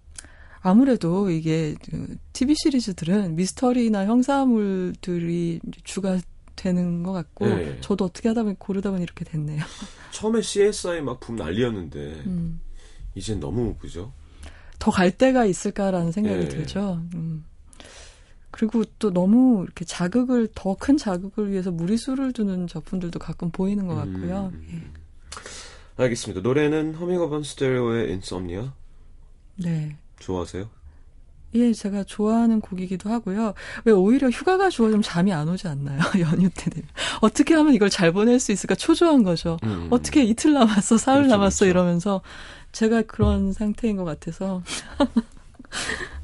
아무래도 0.60 1.30
이게 1.30 1.74
그 1.90 2.16
TV 2.32 2.54
시리즈들은 2.56 3.34
미스터리나 3.36 4.06
형사물들이 4.06 5.60
주가 5.84 6.18
되는 6.54 7.02
것 7.02 7.12
같고 7.12 7.46
네. 7.46 7.78
저도 7.80 8.04
어떻게 8.06 8.28
하다 8.28 8.44
보니 8.44 8.56
고르다 8.58 8.90
보니 8.90 9.02
이렇게 9.02 9.24
됐네요. 9.24 9.62
처음에 10.12 10.40
CSI 10.42 11.00
막 11.02 11.18
붐 11.20 11.36
난리였는데 11.36 12.22
음. 12.26 12.60
이젠 13.14 13.40
너무 13.40 13.74
그죠? 13.76 14.12
더 14.78 14.90
갈 14.90 15.10
데가 15.16 15.44
있을까라는 15.44 16.12
생각이 16.12 16.42
예. 16.44 16.48
들죠. 16.48 17.02
음. 17.14 17.44
그리고 18.52 18.84
또 18.98 19.10
너무 19.12 19.62
이렇게 19.64 19.84
자극을 19.84 20.48
더 20.54 20.76
큰 20.78 20.96
자극을 20.96 21.50
위해서 21.50 21.70
무리수를 21.70 22.32
두는 22.32 22.66
작품들도 22.68 23.18
가끔 23.18 23.50
보이는 23.50 23.86
것 23.86 23.94
같고요. 23.96 24.50
음. 24.54 24.66
예. 24.72 26.02
알겠습니다. 26.02 26.40
노래는 26.42 26.94
허밍어반 26.94 27.42
스테레오의 27.42 28.12
인썸니아 28.12 28.72
네. 29.56 29.96
좋아하세요? 30.20 30.68
예, 31.54 31.72
제가 31.74 32.04
좋아하는 32.04 32.60
곡이기도 32.62 33.10
하고요. 33.10 33.52
왜 33.84 33.92
오히려 33.92 34.30
휴가가 34.30 34.70
좋아지면 34.70 35.02
잠이 35.02 35.32
안 35.34 35.48
오지 35.50 35.68
않나요? 35.68 36.00
연휴 36.20 36.48
때 36.48 36.70
되면. 36.70 36.88
어떻게 37.20 37.52
하면 37.54 37.74
이걸 37.74 37.90
잘 37.90 38.10
보낼 38.12 38.40
수 38.40 38.52
있을까 38.52 38.74
초조한 38.74 39.22
거죠. 39.22 39.58
음. 39.64 39.88
어떻게 39.90 40.24
이틀 40.24 40.54
남았어, 40.54 40.96
사흘 40.96 41.18
그렇죠, 41.24 41.36
남았어 41.36 41.58
그렇죠. 41.66 41.70
이러면서 41.70 42.22
제가 42.72 43.02
그런 43.02 43.52
상태인 43.52 43.96
것 43.98 44.04
같아서 44.04 44.62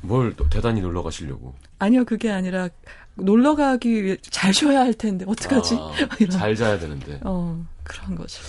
뭘또 0.01 0.49
대단히 0.49 0.81
놀러 0.81 1.03
가시려고? 1.03 1.55
아니요, 1.79 2.05
그게 2.05 2.31
아니라 2.31 2.69
놀러 3.14 3.57
가기 3.57 4.05
위해 4.05 4.17
잘 4.23 4.55
쉬어야 4.55 4.81
할 4.81 4.95
텐데 4.95 5.25
어떡하지? 5.29 5.77
아. 5.79 5.93
잘 6.31 6.55
자야 6.55 6.79
되는데. 6.79 7.21
어, 7.25 7.64
그런 7.83 8.14
거죠. 8.14 8.43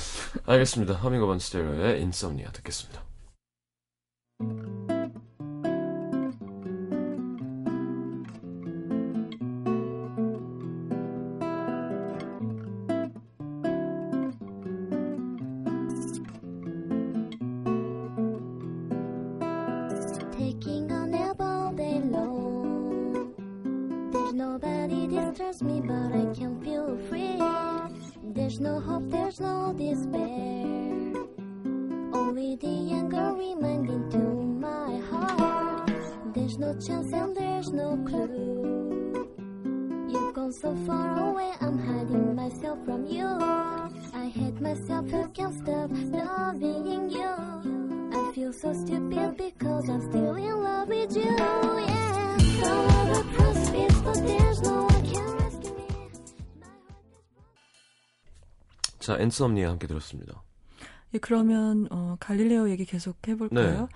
알겠습니다. 0.46 0.94
허밍어반 0.96 1.40
스테레오의 1.40 2.02
인썸니아 2.02 2.52
듣겠습니다. 2.52 3.04
But 25.90 26.12
I 26.14 26.26
can 26.38 26.62
feel 26.64 26.98
free. 27.10 27.38
There's 28.36 28.60
no 28.60 28.80
hope, 28.80 29.10
there's 29.10 29.40
no 29.40 29.74
despair. 29.74 31.14
Only 32.14 32.56
the 32.58 32.76
anger 33.00 33.34
reminding 33.34 34.10
to 34.12 34.24
my 34.68 35.00
heart. 35.10 35.92
There's 36.36 36.58
no 36.60 36.74
chance 36.86 37.12
and 37.12 37.36
there's 37.36 37.70
no 37.72 37.98
clue. 38.06 39.28
You've 40.12 40.34
gone 40.34 40.54
so 40.54 40.76
far 40.86 41.08
away, 41.30 41.52
I'm 41.60 41.78
hiding 41.80 42.36
myself 42.36 42.78
from 42.86 43.06
you. 43.06 43.28
I 44.24 44.28
hate 44.40 44.62
myself 44.62 45.10
who 45.10 45.28
can't 45.30 45.56
stop 45.62 45.90
loving 45.92 47.10
you. 47.10 47.34
I 48.20 48.32
feel 48.36 48.54
so 48.54 48.74
stupid 48.74 49.38
because 49.38 49.90
I'm 49.90 50.02
still 50.02 50.36
in 50.36 50.64
love 50.64 50.88
with 50.88 51.16
you. 51.16 51.36
Yeah, 51.38 52.38
follow 52.62 53.04
the 53.14 53.24
precipice, 53.34 54.02
but 54.02 54.20
there's 54.28 54.62
no 54.62 54.89
자, 59.10 59.18
인썸니아 59.18 59.72
함께 59.72 59.88
들었습니다. 59.88 60.44
예, 61.16 61.18
그러면 61.18 61.88
어, 61.90 62.16
갈릴레오 62.20 62.70
얘기 62.70 62.86
계속 62.86 63.16
해볼까요? 63.28 63.82
네. 63.82 63.88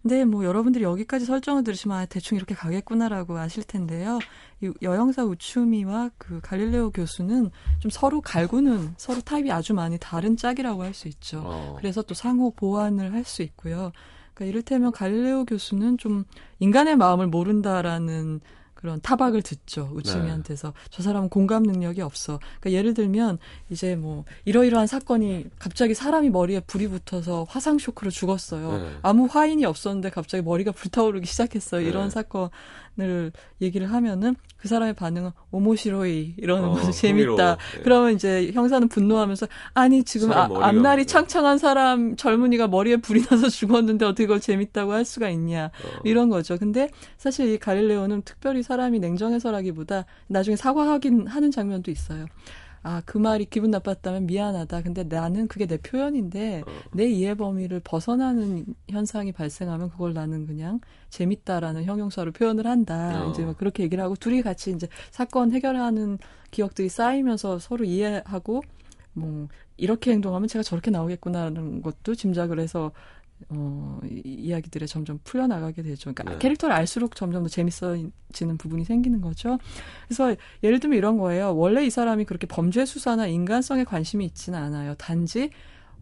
근데 0.00 0.24
뭐 0.24 0.46
여러분들이 0.46 0.82
여기까지 0.82 1.26
설정을 1.26 1.62
들으시면 1.62 1.96
아, 1.96 2.06
대충 2.06 2.36
이렇게 2.36 2.54
가겠구나라고 2.54 3.36
아실 3.36 3.64
텐데요. 3.64 4.18
이 4.62 4.72
여영사 4.80 5.24
우추미와 5.24 6.12
그 6.16 6.40
갈릴레오 6.42 6.90
교수는 6.92 7.50
좀 7.80 7.90
서로 7.90 8.22
갈구는 8.22 8.94
서로 8.96 9.20
타입이 9.20 9.52
아주 9.52 9.74
많이 9.74 9.98
다른 9.98 10.38
짝이라고 10.38 10.82
할 10.82 10.94
수 10.94 11.06
있죠. 11.08 11.42
어. 11.44 11.76
그래서 11.78 12.00
또 12.00 12.14
상호 12.14 12.50
보완을 12.52 13.12
할 13.12 13.24
수 13.24 13.42
있고요. 13.42 13.92
그러니까 14.32 14.50
이를테면 14.50 14.90
갈릴레오 14.92 15.44
교수는 15.44 15.98
좀 15.98 16.24
인간의 16.60 16.96
마음을 16.96 17.26
모른다라는 17.26 18.40
그런 18.82 19.00
타박을 19.00 19.42
듣죠. 19.42 19.90
우츠미한테서. 19.94 20.74
저 20.90 21.02
사람은 21.04 21.28
공감 21.28 21.62
능력이 21.62 22.00
없어. 22.02 22.40
그러니까 22.60 22.78
예를 22.78 22.94
들면 22.94 23.38
이제 23.70 23.94
뭐 23.94 24.24
이러이러한 24.44 24.88
사건이 24.88 25.46
갑자기 25.58 25.94
사람이 25.94 26.30
머리에 26.30 26.58
불이 26.60 26.88
붙어서 26.88 27.46
화상 27.48 27.78
쇼크로 27.78 28.10
죽었어요. 28.10 28.78
네. 28.78 28.90
아무 29.02 29.26
화인이 29.30 29.64
없었는데 29.64 30.10
갑자기 30.10 30.42
머리가 30.42 30.72
불타오르기 30.82 31.26
시작했어요. 31.26 31.82
네. 31.82 31.88
이런 31.88 32.10
사건을 32.10 32.50
얘기를 33.60 33.90
하면은 33.90 34.36
그 34.56 34.68
사람의 34.68 34.94
반응은 34.94 35.30
오모시로이 35.50 36.34
이러는 36.36 36.68
어, 36.68 36.72
거죠. 36.72 36.92
재밌다. 36.92 37.56
예. 37.78 37.82
그러면 37.82 38.12
이제 38.14 38.50
형사는 38.52 38.86
분노하면서 38.88 39.46
아니 39.74 40.04
지금 40.04 40.32
아, 40.32 40.48
앞날이 40.52 41.02
네. 41.02 41.06
창창한 41.06 41.58
사람 41.58 42.14
젊은이가 42.16 42.68
머리에 42.68 42.96
불이 42.96 43.22
나서 43.24 43.48
죽었는데 43.48 44.04
어떻게 44.04 44.26
그걸 44.26 44.40
재밌다고 44.40 44.92
할 44.92 45.04
수가 45.04 45.30
있냐 45.30 45.66
어. 45.66 46.00
이런 46.04 46.28
거죠. 46.28 46.56
근데 46.58 46.90
사실 47.18 47.48
이 47.48 47.58
갈릴레오는 47.58 48.22
특별히 48.22 48.62
사람이 48.62 49.00
냉정해서라기보다 49.00 50.04
나중에 50.28 50.56
사과하긴 50.56 51.26
하는 51.26 51.50
장면도 51.50 51.90
있어요. 51.90 52.26
아, 52.84 53.00
그 53.06 53.16
말이 53.16 53.44
기분 53.44 53.70
나빴다면 53.70 54.26
미안하다. 54.26 54.82
근데 54.82 55.04
나는 55.04 55.46
그게 55.46 55.66
내 55.66 55.76
표현인데 55.76 56.64
어. 56.66 56.70
내 56.92 57.08
이해 57.08 57.34
범위를 57.34 57.80
벗어나는 57.80 58.66
현상이 58.88 59.32
발생하면 59.32 59.90
그걸 59.90 60.14
나는 60.14 60.46
그냥 60.46 60.80
재밌다라는 61.10 61.84
형용사로 61.84 62.32
표현을 62.32 62.66
한다. 62.66 63.24
어. 63.24 63.30
이제 63.30 63.44
막 63.44 63.56
그렇게 63.56 63.84
얘기를 63.84 64.02
하고 64.02 64.16
둘이 64.16 64.42
같이 64.42 64.72
이제 64.72 64.88
사건 65.10 65.52
해결하는 65.52 66.18
기억들이 66.50 66.88
쌓이면서 66.88 67.58
서로 67.58 67.84
이해하고 67.84 68.62
뭐 69.14 69.48
이렇게 69.76 70.12
행동하면 70.12 70.48
제가 70.48 70.62
저렇게 70.62 70.90
나오겠구나라는 70.90 71.82
것도 71.82 72.14
짐작을 72.14 72.58
해서 72.58 72.92
어, 73.48 74.00
이- 74.04 74.22
이야기들에 74.24 74.86
점점 74.86 75.18
풀려나가게 75.24 75.82
되죠. 75.82 76.12
그러니까 76.12 76.24
네. 76.32 76.38
캐릭터를 76.38 76.74
알수록 76.74 77.16
점점 77.16 77.42
더 77.42 77.48
재밌어지는 77.48 78.56
부분이 78.58 78.84
생기는 78.84 79.20
거죠. 79.20 79.58
그래서 80.06 80.34
예를 80.62 80.80
들면 80.80 80.96
이런 80.98 81.18
거예요. 81.18 81.54
원래 81.56 81.84
이 81.84 81.90
사람이 81.90 82.24
그렇게 82.24 82.46
범죄 82.46 82.84
수사나 82.84 83.26
인간성에 83.26 83.84
관심이 83.84 84.24
있지는 84.24 84.58
않아요. 84.58 84.94
단지 84.94 85.50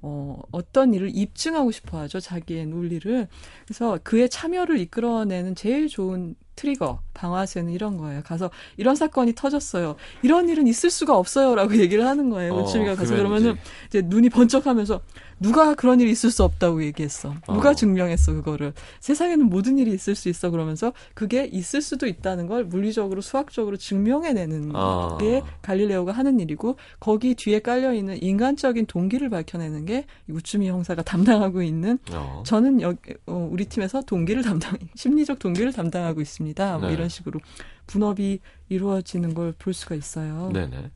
어, 0.02 0.40
어떤 0.50 0.94
일을 0.94 1.10
입증하고 1.14 1.70
싶어 1.72 1.98
하죠. 2.00 2.20
자기의 2.20 2.66
논리를. 2.66 3.28
그래서 3.66 3.98
그의 4.02 4.30
참여를 4.30 4.78
이끌어내는 4.78 5.54
제일 5.54 5.88
좋은 5.88 6.34
트리거, 6.56 7.00
방아쇠는 7.14 7.70
이런 7.72 7.96
거예요. 7.98 8.22
가서 8.22 8.50
이런 8.78 8.94
사건이 8.94 9.34
터졌어요. 9.34 9.96
이런 10.22 10.48
일은 10.48 10.66
있을 10.66 10.88
수가 10.90 11.16
없어요. 11.18 11.54
라고 11.54 11.72
얘기를 11.78 12.06
하는 12.06 12.30
거예요. 12.30 12.54
어, 12.54 12.62
우치미가 12.62 12.94
가서 12.96 13.14
그러면 13.14 13.40
그러면은 13.40 13.60
이제 13.88 14.00
눈이 14.02 14.30
번쩍 14.30 14.66
하면서 14.66 15.02
누가 15.40 15.74
그런 15.74 16.00
일이 16.00 16.10
있을 16.10 16.30
수 16.30 16.44
없다고 16.44 16.84
얘기했어. 16.84 17.34
누가 17.48 17.70
어. 17.70 17.74
증명했어 17.74 18.34
그거를. 18.34 18.74
세상에는 19.00 19.46
모든 19.46 19.78
일이 19.78 19.92
있을 19.92 20.14
수 20.14 20.28
있어 20.28 20.50
그러면서 20.50 20.92
그게 21.14 21.44
있을 21.46 21.80
수도 21.80 22.06
있다는 22.06 22.46
걸 22.46 22.64
물리적으로 22.64 23.20
수학적으로 23.22 23.76
증명해내는 23.78 24.72
아. 24.74 25.16
게 25.18 25.42
갈릴레오가 25.62 26.12
하는 26.12 26.40
일이고 26.40 26.76
거기 26.98 27.34
뒤에 27.34 27.60
깔려 27.60 27.94
있는 27.94 28.22
인간적인 28.22 28.86
동기를 28.86 29.30
밝혀내는 29.30 29.86
게 29.86 30.06
우츠미 30.28 30.68
형사가 30.68 31.02
담당하고 31.02 31.62
있는 31.62 31.98
어. 32.12 32.42
저는 32.44 32.80
여기 32.82 33.14
어, 33.26 33.48
우리 33.50 33.64
팀에서 33.64 34.02
동기를 34.02 34.42
담당 34.42 34.76
심리적 34.94 35.38
동기를 35.38 35.72
담당하고 35.72 36.20
있습니다. 36.20 36.78
뭐 36.78 36.88
네. 36.88 36.94
이런 36.94 37.08
식으로 37.08 37.40
분업이 37.86 38.40
이루어지는 38.68 39.34
걸 39.34 39.54
볼 39.58 39.74
수가 39.74 39.94
있어요. 39.94 40.50
네네. 40.52 40.90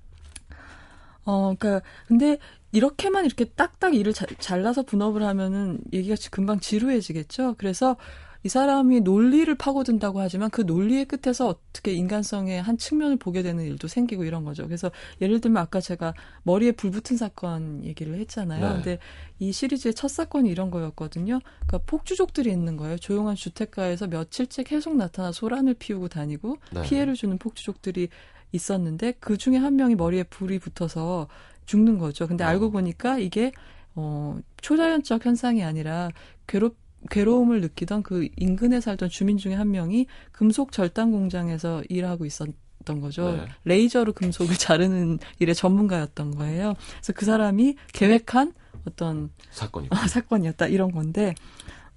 어, 1.26 1.54
그니까, 1.58 1.80
근데, 2.06 2.38
이렇게만 2.78 3.24
이렇게 3.24 3.44
딱딱 3.44 3.94
일을 3.94 4.12
자- 4.12 4.26
잘라서 4.38 4.82
분업을 4.82 5.22
하면은 5.22 5.78
얘기가 5.92 6.16
지- 6.16 6.30
금방 6.30 6.58
지루해지겠죠? 6.60 7.54
그래서 7.56 7.96
이 8.42 8.48
사람이 8.50 9.00
논리를 9.00 9.54
파고든다고 9.54 10.20
하지만 10.20 10.50
그 10.50 10.60
논리의 10.60 11.06
끝에서 11.06 11.48
어떻게 11.48 11.92
인간성의 11.94 12.60
한 12.60 12.76
측면을 12.76 13.16
보게 13.16 13.42
되는 13.42 13.64
일도 13.64 13.88
생기고 13.88 14.24
이런 14.24 14.44
거죠. 14.44 14.66
그래서 14.66 14.90
예를 15.22 15.40
들면 15.40 15.62
아까 15.62 15.80
제가 15.80 16.12
머리에 16.42 16.72
불 16.72 16.90
붙은 16.90 17.16
사건 17.16 17.82
얘기를 17.84 18.14
했잖아요. 18.18 18.60
네. 18.68 18.74
근데 18.74 18.98
이 19.38 19.50
시리즈의 19.50 19.94
첫 19.94 20.08
사건이 20.08 20.50
이런 20.50 20.70
거였거든요. 20.70 21.38
그러니까 21.66 21.78
폭주족들이 21.86 22.50
있는 22.50 22.76
거예요. 22.76 22.98
조용한 22.98 23.34
주택가에서 23.34 24.08
며칠째 24.08 24.62
계속 24.64 24.96
나타나 24.96 25.32
소란을 25.32 25.72
피우고 25.74 26.08
다니고 26.08 26.58
네. 26.72 26.82
피해를 26.82 27.14
주는 27.14 27.38
폭주족들이 27.38 28.08
있었는데 28.52 29.14
그 29.20 29.38
중에 29.38 29.56
한 29.56 29.74
명이 29.76 29.94
머리에 29.94 30.22
불이 30.22 30.58
붙어서 30.58 31.28
죽는 31.66 31.98
거죠. 31.98 32.26
근데 32.26 32.44
어. 32.44 32.46
알고 32.48 32.70
보니까 32.70 33.18
이게 33.18 33.52
어 33.94 34.38
초자연적 34.60 35.24
현상이 35.24 35.62
아니라 35.62 36.10
괴롭 36.46 36.76
괴로움을 37.10 37.60
느끼던 37.60 38.02
그 38.02 38.28
인근에 38.36 38.80
살던 38.80 39.08
주민 39.10 39.36
중에 39.36 39.54
한 39.54 39.70
명이 39.70 40.06
금속 40.32 40.72
절단 40.72 41.10
공장에서 41.10 41.82
일하고 41.88 42.24
있었던 42.24 43.00
거죠. 43.00 43.32
네. 43.32 43.46
레이저로 43.64 44.14
금속을 44.14 44.56
자르는 44.56 45.18
일의 45.38 45.54
전문가였던 45.54 46.34
거예요. 46.36 46.74
그래서 46.94 47.12
그 47.12 47.24
사람이 47.26 47.76
계획한 47.92 48.54
어떤 48.86 49.30
사건이. 49.50 49.88
아, 49.90 50.06
사건이었다 50.06 50.66
이런 50.66 50.92
건데 50.92 51.34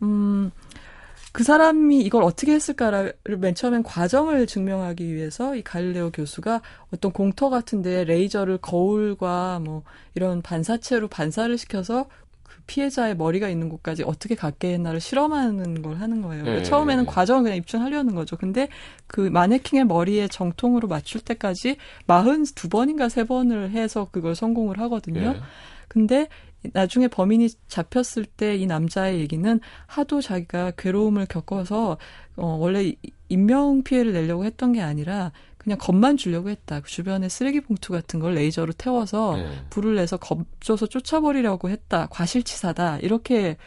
음. 0.01 0.51
그 1.37 1.43
사람이 1.43 1.99
이걸 1.99 2.23
어떻게 2.23 2.51
했을까를 2.51 3.13
맨 3.37 3.53
처음엔 3.53 3.83
과정을 3.83 4.47
증명하기 4.47 5.13
위해서 5.13 5.55
이 5.55 5.61
갈릴레오 5.61 6.09
교수가 6.09 6.63
어떤 6.91 7.11
공터 7.11 7.51
같은데 7.51 8.05
레이저를 8.05 8.57
거울과 8.57 9.61
뭐 9.63 9.83
이런 10.15 10.41
반사체로 10.41 11.07
반사를 11.07 11.55
시켜서 11.59 12.07
그 12.41 12.55
피해자의 12.65 13.15
머리가 13.15 13.49
있는 13.49 13.69
곳까지 13.69 14.01
어떻게 14.01 14.33
갖게 14.33 14.73
했나를 14.73 14.99
실험하는 14.99 15.83
걸 15.83 15.97
하는 15.97 16.23
거예요. 16.23 16.41
그러니까 16.41 16.61
예, 16.61 16.63
처음에는 16.63 17.03
예. 17.03 17.07
과정을 17.07 17.43
그냥 17.43 17.57
입증하려는 17.59 18.15
거죠. 18.15 18.35
근데 18.35 18.67
그 19.05 19.21
마네킹의 19.21 19.85
머리에 19.85 20.27
정통으로 20.27 20.87
맞출 20.87 21.21
때까지 21.21 21.77
42번인가 22.07 23.09
3번을 23.09 23.69
해서 23.69 24.07
그걸 24.11 24.33
성공을 24.33 24.79
하거든요. 24.79 25.35
예. 25.35 25.41
근데 25.87 26.29
나중에 26.73 27.07
범인이 27.07 27.49
잡혔을 27.67 28.25
때 28.25 28.55
이 28.57 28.65
남자의 28.65 29.19
얘기는 29.19 29.59
하도 29.85 30.21
자기가 30.21 30.71
괴로움을 30.77 31.25
겪어서 31.27 31.97
어 32.35 32.45
원래 32.59 32.83
이- 32.85 32.97
인명 33.29 33.83
피해를 33.83 34.13
내려고 34.13 34.43
했던 34.45 34.71
게 34.73 34.81
아니라 34.81 35.31
그냥 35.57 35.77
겁만 35.79 36.15
주려고 36.17 36.49
했다. 36.49 36.79
그 36.79 36.89
주변에 36.89 37.27
쓰레기 37.29 37.59
봉투 37.61 37.91
같은 37.91 38.19
걸 38.19 38.35
레이저로 38.35 38.73
태워서 38.73 39.37
예. 39.39 39.49
불을 39.69 39.95
내서 39.95 40.15
겁줘서 40.17 40.87
쫓아버리려고 40.87 41.69
했다. 41.69 42.07
과실치사다. 42.09 42.99
이렇게 42.99 43.57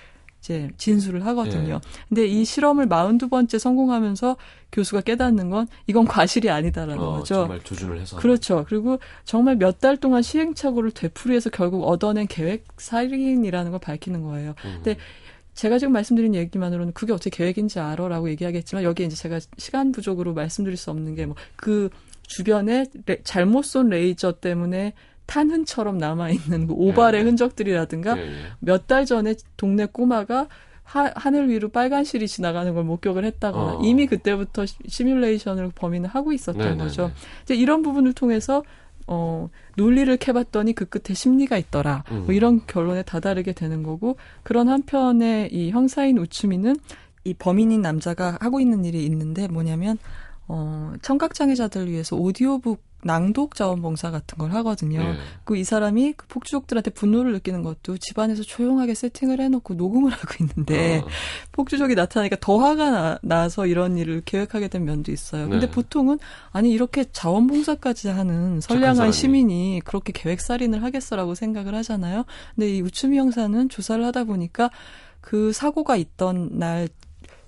이제 0.41 0.71
진술을 0.79 1.25
하거든요. 1.27 1.75
예. 1.75 1.81
근데 2.09 2.27
이 2.27 2.45
실험을 2.45 2.89
42번째 2.89 3.59
성공하면서 3.59 4.37
교수가 4.73 5.03
깨닫는 5.03 5.51
건 5.51 5.69
이건 5.87 6.07
과실이 6.07 6.49
아니다라는 6.51 6.99
어, 7.03 7.13
거죠. 7.19 7.35
정말 7.35 7.61
조준을 7.63 8.01
해서. 8.01 8.17
그렇죠. 8.17 8.65
그리고 8.69 8.99
정말 9.25 9.57
몇 9.57 9.79
달 9.81 9.97
동안 9.97 10.23
시행착오를 10.23 10.91
되풀이해서 10.93 11.51
결국 11.51 11.85
얻어낸 11.87 12.27
계획 12.27 12.65
살인이라는 12.79 13.71
걸 13.71 13.81
밝히는 13.81 14.23
거예요. 14.23 14.55
음. 14.65 14.81
근데 14.83 14.97
제가 15.55 15.79
지금 15.79 15.93
말씀드린 15.93 16.35
얘기만으로는 16.35 16.93
그게 16.95 17.13
어떻게 17.13 17.31
계획인지 17.31 17.79
알아라고 17.81 18.31
얘기하겠지만 18.31 18.83
여기에 18.85 19.07
이제 19.07 19.17
제가 19.17 19.41
시간 19.59 19.93
부족으로 19.93 20.33
말씀드릴 20.35 20.77
수 20.77 20.91
없는 20.91 21.15
게 21.17 21.27
뭐 21.27 21.35
그 21.57 21.91
주변에 22.23 22.87
레- 23.07 23.23
잘못 23.25 23.65
쏜 23.65 23.89
레이저 23.89 24.33
때문에 24.33 24.93
탄흔처럼 25.31 25.97
남아있는 25.99 26.67
그 26.67 26.75
오발의 26.75 27.21
예. 27.21 27.25
흔적들이라든가 27.25 28.19
예, 28.19 28.23
예. 28.23 28.33
몇달 28.59 29.07
전에 29.07 29.35
동네 29.57 29.87
꼬마가 29.87 30.49
하, 30.83 31.09
하늘 31.15 31.49
위로 31.49 31.69
빨간 31.69 32.03
실이 32.03 32.27
지나가는 32.27 32.75
걸 32.75 32.83
목격을 32.83 33.25
했다거나 33.25 33.73
어. 33.75 33.81
이미 33.85 34.09
그때부터 34.09 34.67
시- 34.67 34.75
시뮬레이션을 34.89 35.71
범인은 35.75 36.09
하고 36.11 36.33
있었던 36.33 36.61
네, 36.61 36.71
네, 36.75 36.77
거죠. 36.79 37.07
네. 37.07 37.13
이제 37.45 37.55
이런 37.55 37.83
부분을 37.83 38.13
통해서 38.13 38.65
어 39.07 39.49
논리를 39.77 40.15
캐봤더니 40.17 40.73
그 40.73 40.85
끝에 40.87 41.15
심리가 41.15 41.57
있더라. 41.59 42.03
음. 42.11 42.25
뭐 42.27 42.35
이런 42.35 42.61
결론에 42.67 43.03
다다르게 43.05 43.53
되는 43.53 43.85
거고 43.85 44.17
그런 44.43 44.69
한편에 44.69 45.49
이 45.53 45.71
형사인 45.71 46.19
우츠미는 46.19 46.75
이 47.23 47.35
범인인 47.35 47.83
남자가 47.83 48.37
하고 48.41 48.59
있는 48.59 48.85
일이 48.85 49.05
있는데 49.07 49.47
뭐냐면 49.47 49.97
어 50.49 50.93
청각장애자들 51.03 51.89
위해서 51.89 52.17
오디오북 52.17 52.83
낭독 53.03 53.55
자원봉사 53.55 54.11
같은 54.11 54.39
걸 54.39 54.53
하거든요. 54.53 55.01
예. 55.01 55.17
그이 55.45 55.65
사람이 55.65 56.15
그 56.17 56.27
폭주족들한테 56.29 56.91
분노를 56.91 57.33
느끼는 57.33 57.63
것도 57.63 57.99
집안에서 57.99 58.43
조용하게 58.43 58.95
세팅을 58.95 59.41
해놓고 59.41 59.75
녹음을 59.75 60.11
하고 60.13 60.35
있는데 60.41 60.99
어, 60.99 61.09
폭주족이 61.53 61.95
나타나니까 61.95 62.37
더 62.41 62.59
화가 62.59 63.21
나, 63.23 63.49
서 63.49 63.67
이런 63.67 63.97
일을 63.97 64.23
계획하게 64.25 64.69
된 64.69 64.85
면도 64.85 65.13
있어요. 65.13 65.49
근데 65.49 65.67
네. 65.67 65.73
보통은 65.73 66.19
아니 66.53 66.71
이렇게 66.71 67.05
자원봉사까지 67.11 68.09
하는 68.09 68.61
선량한. 68.61 69.13
시민이 69.13 69.81
그렇게 69.85 70.13
계획살인을 70.13 70.83
하겠어라고 70.83 71.35
생각을 71.35 71.75
하잖아요. 71.77 72.25
근데 72.55 72.77
이 72.77 72.81
우츠미 72.83 73.19
형사는 73.19 73.69
조사를 73.69 74.05
하다 74.05 74.25
보니까 74.25 74.71
그 75.21 75.53
사고가 75.53 75.97
있던 75.97 76.59
날 76.59 76.89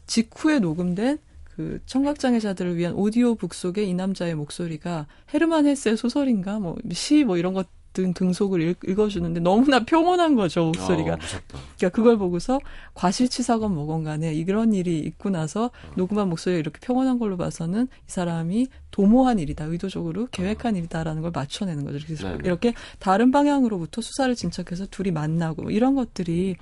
직후에 0.07 0.59
녹음된 0.59 1.19
그 1.57 1.81
청각장애자들을 1.87 2.77
위한 2.77 2.95
오디오북 2.95 3.55
속에 3.55 3.85
이 3.85 3.95
남자의 3.95 4.35
목소리가 4.35 5.07
헤르만 5.33 5.67
헤스의 5.67 5.97
소설인가 5.97 6.59
뭐 6.59 6.77
시뭐 6.93 7.37
이런 7.37 7.53
것 7.53 7.67
등 7.93 8.15
등속을 8.15 8.61
읽, 8.63 8.79
읽어주는데 8.87 9.41
너무나 9.41 9.85
평온한 9.85 10.35
거죠 10.35 10.65
목소리가. 10.65 11.15
어, 11.15 11.17
무섭다. 11.17 11.59
그러니까 11.77 11.89
그걸 11.91 12.17
보고서 12.17 12.59
과실치사건 12.95 13.75
뭐건 13.75 14.05
간에 14.05 14.33
이런 14.35 14.73
일이 14.73 14.99
있고 14.99 15.31
나서 15.31 15.71
녹음한 15.97 16.29
목소리가 16.29 16.59
이렇게 16.59 16.79
평온한 16.81 17.19
걸로 17.19 17.37
봐서는 17.37 17.85
이 17.85 18.05
사람이 18.07 18.69
도모한 18.91 19.39
일이다, 19.39 19.67
의도적으로 19.67 20.29
계획한 20.31 20.77
일이다라는 20.77 21.23
걸 21.23 21.31
맞춰내는 21.33 21.85
거죠. 21.85 21.99
그래서 22.05 22.29
네네. 22.29 22.41
이렇게 22.45 22.75
다른 22.99 23.31
방향으로부터 23.31 24.01
수사를 24.01 24.35
진척해서 24.35 24.87
둘이 24.87 25.11
만나고 25.11 25.71
이런 25.71 25.95
것들이 25.95 26.57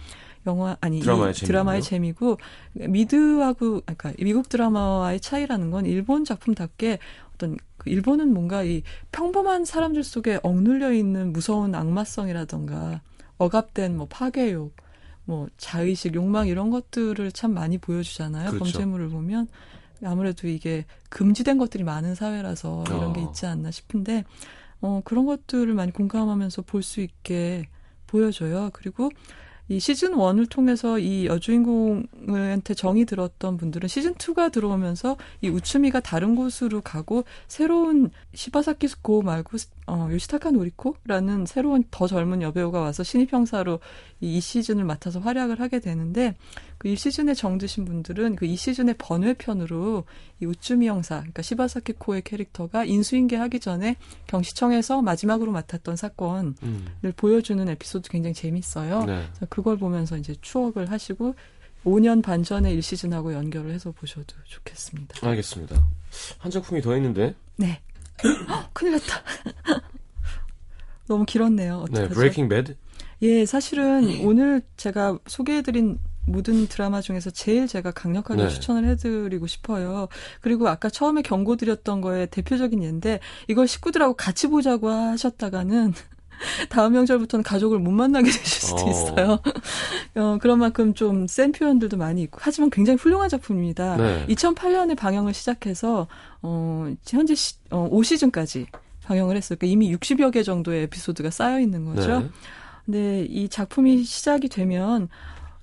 영화 0.47 0.77
아니 0.81 0.99
이 0.99 1.01
드라마의 1.01 1.35
드라마의 1.35 1.83
재미고 1.83 2.39
미드하고 2.73 3.81
그러니까 3.81 4.13
미국 4.19 4.49
드라마와의 4.49 5.21
차이라는 5.21 5.71
건 5.71 5.87
일본 5.87 6.25
작품답게 6.25 6.99
어떤 7.35 7.57
그 7.77 7.91
일본은 7.91 8.33
뭔가 8.33 8.63
이 8.63 8.83
평범한 9.13 9.65
사람들 9.65 10.05
속에 10.05 10.41
억눌려 10.43 10.93
있는 10.93 11.33
무서운 11.33 11.75
악마성이라던가 11.75 13.01
억압된 13.39 13.97
뭐 13.97 14.07
파괴욕, 14.09 14.77
뭐 15.25 15.49
자의식, 15.57 16.15
욕망 16.15 16.47
이런 16.47 16.71
것들을 16.71 17.33
참 17.33 17.55
많이 17.55 17.79
보여주잖아요. 17.79 18.51
그렇죠. 18.51 18.65
범죄물을 18.65 19.09
보면 19.09 19.49
아무래도 20.05 20.47
이게 20.49 20.85
금지된 21.09 21.57
것들이 21.59 21.85
많은 21.85 22.15
사회라서 22.15 22.85
이런 22.89 23.13
게 23.13 23.21
어. 23.21 23.25
있지 23.25 23.47
않나 23.47 23.71
싶은데 23.71 24.25
어 24.83 25.01
그런 25.05 25.27
것들을 25.27 25.73
많이 25.75 25.93
공감하면서 25.93 26.63
볼 26.63 26.83
수 26.83 27.01
있게 27.01 27.67
보여줘요. 28.07 28.71
그리고 28.73 29.11
이 29.71 29.79
시즌 29.79 30.15
1을 30.15 30.51
통해서 30.51 30.99
이 30.99 31.27
여주인공한테 31.27 32.75
정이 32.75 33.05
들었던 33.05 33.57
분들은 33.57 33.89
시즌 33.89 34.15
2가 34.15 34.51
들어오면서 34.51 35.17
이 35.43 35.49
우츠미가 35.49 36.01
다른 36.01 36.35
곳으로 36.35 36.81
가고 36.81 37.23
새로운 37.47 38.11
시바사키 38.35 38.89
스코 38.89 39.23
말고 39.23 39.59
어, 39.91 40.09
요시타카 40.09 40.53
노리코라는 40.53 41.47
새로운 41.47 41.83
더 41.91 42.07
젊은 42.07 42.43
여배우가 42.43 42.81
와서 42.81 43.03
신입 43.03 43.33
형사로 43.33 43.81
이, 44.21 44.37
이 44.37 44.41
시즌을 44.41 44.85
맡아서 44.85 45.19
활약을 45.19 45.59
하게 45.59 45.81
되는데 45.81 46.37
그 46.79 46.89
1시즌에 46.89 47.37
정드신 47.37 47.85
분들은 47.85 48.37
그 48.37 48.47
2시즌의 48.47 48.95
번외편으로 48.99 50.05
이 50.41 50.47
우츠미 50.47 50.87
형사, 50.87 51.17
그러니까 51.17 51.43
시바사키 51.43 51.95
코의 51.95 52.23
캐릭터가 52.23 52.85
인수인계 52.85 53.35
하기 53.35 53.59
전에 53.59 53.97
경시청에서 54.29 55.03
마지막으로 55.03 55.51
맡았던 55.51 55.97
사건을 55.97 56.55
음. 56.63 56.87
보여주는 57.17 57.69
에피소드 57.69 58.11
굉장히 58.11 58.35
재밌어요. 58.35 59.05
네. 59.07 59.27
그걸 59.49 59.77
보면서 59.77 60.17
이제 60.17 60.37
추억을 60.41 60.89
하시고 60.89 61.35
5년 61.85 62.23
반 62.23 62.45
전의 62.45 62.79
1시즌하고 62.79 63.33
연결을 63.33 63.73
해서 63.73 63.91
보셔도 63.91 64.37
좋겠습니다. 64.45 65.27
알겠습니다. 65.27 65.85
한 66.39 66.51
작품이 66.53 66.81
더 66.81 66.95
있는데. 66.97 67.35
네. 67.57 67.81
헉, 68.25 68.71
큰일 68.73 68.93
났다. 68.93 69.23
너무 71.09 71.25
길었네요. 71.25 71.87
네? 71.91 72.09
브레이킹 72.09 72.49
배드. 72.49 72.77
예, 73.23 73.45
사실은 73.45 74.25
오늘 74.25 74.63
제가 74.77 75.19
소개해드린 75.27 75.99
모든 76.27 76.69
드라마 76.69 77.01
중에서 77.01 77.31
제일 77.31 77.67
제가 77.67 77.91
강력하게 77.91 78.45
네. 78.45 78.49
추천을 78.49 78.89
해드리고 78.89 79.47
싶어요. 79.47 80.09
그리고 80.41 80.69
아까 80.69 80.89
처음에 80.89 81.23
경고드렸던 81.23 82.01
거에 82.01 82.27
대표적인 82.27 82.83
예인데 82.83 83.21
이걸 83.49 83.67
식구들하고 83.67 84.15
같이 84.15 84.47
보자고 84.47 84.89
하셨다가는 84.89 85.93
다음 86.69 86.93
명절부터는 86.93 87.43
가족을 87.43 87.79
못 87.79 87.91
만나게 87.91 88.27
되실 88.31 88.45
수도 88.45 88.87
어. 88.87 88.91
있어요. 88.91 89.39
어, 90.17 90.39
그런 90.41 90.59
만큼 90.59 90.95
좀 90.95 91.27
센 91.29 91.53
표현들도 91.53 91.97
많이 91.97 92.23
있고 92.23 92.39
하지만 92.41 92.71
굉장히 92.71 92.99
훌륭한 92.99 93.29
작품입니다. 93.29 93.97
네. 93.97 94.27
2008년에 94.29 94.97
방영을 94.97 95.33
시작해서 95.35 96.07
어, 96.43 96.93
현재 97.07 97.35
시, 97.35 97.55
어, 97.71 97.89
5시즌까지 97.91 98.67
방영을 99.05 99.37
했어요. 99.37 99.57
그러니까 99.59 99.73
이미 99.73 99.95
60여 99.95 100.33
개 100.33 100.43
정도의 100.43 100.85
에피소드가 100.85 101.31
쌓여 101.31 101.61
있는 101.61 101.85
거죠. 101.85 102.21
네. 102.21 102.31
근데 102.85 103.27
이 103.29 103.49
작품이 103.49 104.03
시작이 104.05 104.49
되면 104.49 105.09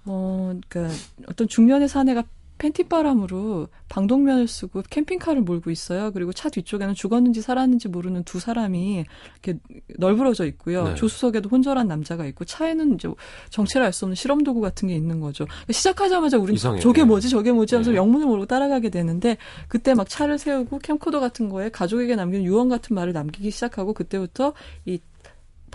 어 0.05 0.53
그러니까 0.69 0.95
어떤 1.27 1.47
중년의 1.47 1.89
사내가 1.89 2.23
팬티바람으로 2.57 3.67
방독면을 3.89 4.47
쓰고 4.47 4.83
캠핑카를 4.89 5.41
몰고 5.41 5.71
있어요. 5.71 6.11
그리고 6.11 6.33
차 6.33 6.49
뒤쪽에는 6.49 6.93
죽었는지 6.93 7.41
살았는지 7.41 7.87
모르는 7.87 8.23
두 8.23 8.39
사람이 8.39 9.05
이렇게 9.43 9.59
널브러져 9.97 10.45
있고요. 10.45 10.89
네. 10.89 10.95
조수석에도 10.95 11.49
혼절한 11.49 11.87
남자가 11.87 12.25
있고 12.25 12.45
차에는 12.45 12.95
이제 12.95 13.09
정체를 13.49 13.85
알 13.85 13.93
수 13.93 14.05
없는 14.05 14.15
실험 14.15 14.43
도구 14.43 14.61
같은 14.61 14.87
게 14.87 14.95
있는 14.95 15.19
거죠. 15.19 15.45
그러니까 15.45 15.73
시작하자마자 15.73 16.37
우린. 16.37 16.55
저게 16.79 17.03
뭐지 17.03 17.29
저게 17.29 17.51
뭐지 17.51 17.75
하면서 17.75 17.91
네. 17.91 17.97
영문을 17.97 18.27
모르고 18.27 18.45
따라가게 18.45 18.89
되는데 18.89 19.37
그때 19.67 19.93
막 19.93 20.07
차를 20.07 20.37
세우고 20.37 20.79
캠코더 20.79 21.19
같은 21.19 21.49
거에 21.49 21.69
가족에게 21.69 22.15
남긴 22.15 22.43
유언 22.43 22.69
같은 22.69 22.95
말을 22.95 23.13
남기기 23.13 23.49
시작하고 23.51 23.93
그때부터 23.93 24.53
이 24.85 24.99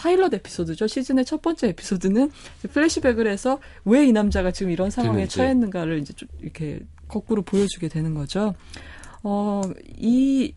파일럿 0.03 0.34
에피소드죠. 0.34 0.88
시즌의 0.88 1.24
첫 1.24 1.40
번째 1.42 1.68
에피소드는 1.68 2.30
플래시백을 2.72 3.28
해서 3.28 3.61
왜 3.84 4.03
이 4.03 4.12
남자가 4.12 4.50
지금 4.50 4.72
이런 4.72 4.90
상황에 4.90 5.12
됐는지. 5.18 5.36
처했는가를 5.36 5.98
이제 6.00 6.12
좀 6.14 6.28
이렇게 6.40 6.80
거꾸로 7.07 7.42
보여주게 7.42 7.86
되는 7.88 8.14
거죠. 8.14 8.55
어, 9.22 9.62
이, 9.96 10.55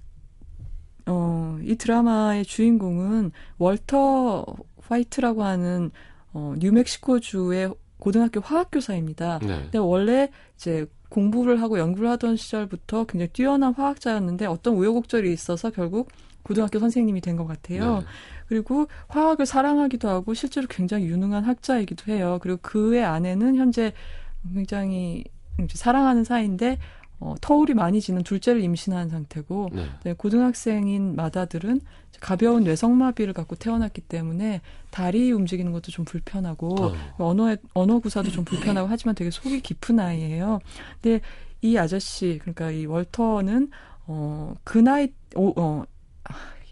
어, 1.06 1.60
이 1.62 1.76
드라마의 1.76 2.46
주인공은 2.46 3.32
월터 3.60 4.46
화이트라고 4.82 5.44
하는 5.44 5.92
어, 6.34 6.56
뉴멕시코주의 6.58 7.70
고등학교 8.00 8.40
화학교사입니다. 8.42 9.40
네. 9.40 9.62
근데 9.62 9.78
원래 9.78 10.30
이제 10.56 10.88
공부를 11.10 11.62
하고 11.62 11.78
연구를 11.78 12.10
하던 12.12 12.36
시절부터 12.36 13.06
굉장히 13.06 13.30
뛰어난 13.32 13.74
화학자였는데 13.74 14.48
어떤 14.48 14.74
우여곡절이 14.74 15.32
있어서 15.32 15.70
결국 15.70 16.10
고등학교 16.44 16.80
선생님이 16.80 17.22
된 17.22 17.38
것 17.38 17.46
같아요. 17.48 18.00
네. 18.00 18.06
그리고 18.48 18.88
화학을 19.08 19.46
사랑하기도 19.46 20.08
하고 20.08 20.34
실제로 20.34 20.68
굉장히 20.68 21.06
유능한 21.06 21.44
학자이기도 21.44 22.12
해요. 22.12 22.40
그리고 22.42 22.60
그의 22.62 23.04
아내는 23.04 23.56
현재 23.56 23.94
굉장히 24.54 25.24
사랑하는 25.70 26.24
사이인데 26.24 26.78
어, 27.20 27.34
터울이 27.40 27.74
많이 27.74 28.02
지는 28.02 28.24
둘째를 28.24 28.62
임신한 28.62 29.10
상태고 29.10 29.70
네. 29.74 29.86
네, 30.04 30.14
고등학생인 30.14 31.16
마다들은 31.16 31.82
가벼운 32.20 32.64
뇌성마비를 32.64 33.34
갖고 33.34 33.56
태어났기 33.56 34.02
때문에 34.02 34.62
다리 34.90 35.32
움직이는 35.32 35.72
것도 35.72 35.92
좀 35.92 36.06
불편하고 36.06 36.76
어. 36.76 36.94
언어의 37.18 37.58
언어 37.74 38.00
구사도 38.00 38.32
좀 38.32 38.44
불편하고 38.46 38.88
하지만 38.88 39.16
되게 39.16 39.32
속이 39.32 39.62
깊은 39.62 40.00
아이예요. 40.00 40.60
근데 41.02 41.22
이 41.62 41.78
아저씨 41.78 42.40
그러니까 42.42 42.72
이 42.72 42.86
월터는 42.86 43.70
어 44.08 44.54
그 44.64 44.78
나이 44.80 45.12
오, 45.36 45.54
어, 45.60 45.84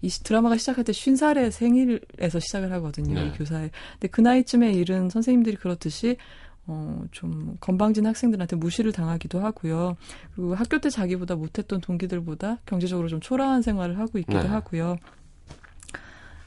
이 0.04 0.10
드라마가 0.10 0.58
시작할 0.58 0.84
때 0.84 0.92
50살의 0.92 1.50
생일에서 1.50 2.40
시작을 2.40 2.74
하거든요. 2.74 3.16
네. 3.16 3.28
이 3.28 3.32
교사에. 3.32 3.70
근데 3.94 4.08
그 4.10 4.20
나이쯤에 4.20 4.74
이른 4.74 5.10
선생님들이 5.10 5.56
그렇듯이 5.56 6.18
어, 6.68 7.04
좀 7.12 7.56
건방진 7.62 8.06
학생들한테 8.06 8.58
무시를 8.58 8.92
당하기도 8.92 9.40
하고요. 9.40 9.96
그리고 10.36 10.56
학교 10.56 10.80
때 10.80 10.90
자기보다 10.90 11.36
못했던 11.36 11.80
동기들보다 11.80 12.60
경제적으로 12.66 13.08
좀 13.08 13.22
초라한 13.22 13.62
생활을 13.62 13.98
하고 13.98 14.20
있기도 14.20 14.44
네. 14.44 14.48
하고요. 14.48 14.98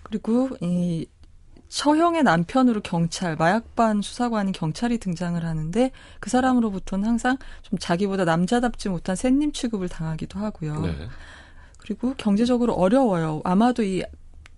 그리고 0.03 0.51
이 0.61 1.07
처형의 1.69 2.25
남편으로 2.25 2.83
경찰, 2.83 3.37
마약반 3.37 4.03
수사관인 4.03 4.53
경찰이 4.53 4.99
등장을 4.99 5.43
하는데 5.43 5.91
그 6.21 6.29
사람으로부터는 6.31 7.09
항상 7.09 7.39
좀 7.63 7.79
자기보다 7.79 8.27
남자답지 8.27 8.91
못한 8.91 9.17
샌님 9.17 9.53
취급을 9.53 9.89
당하기도 9.89 10.39
하고요. 10.39 10.81
네. 10.83 11.09
그리고 11.87 12.15
경제적으로 12.17 12.75
어려워요. 12.75 13.41
아마도 13.45 13.85
이 13.85 14.03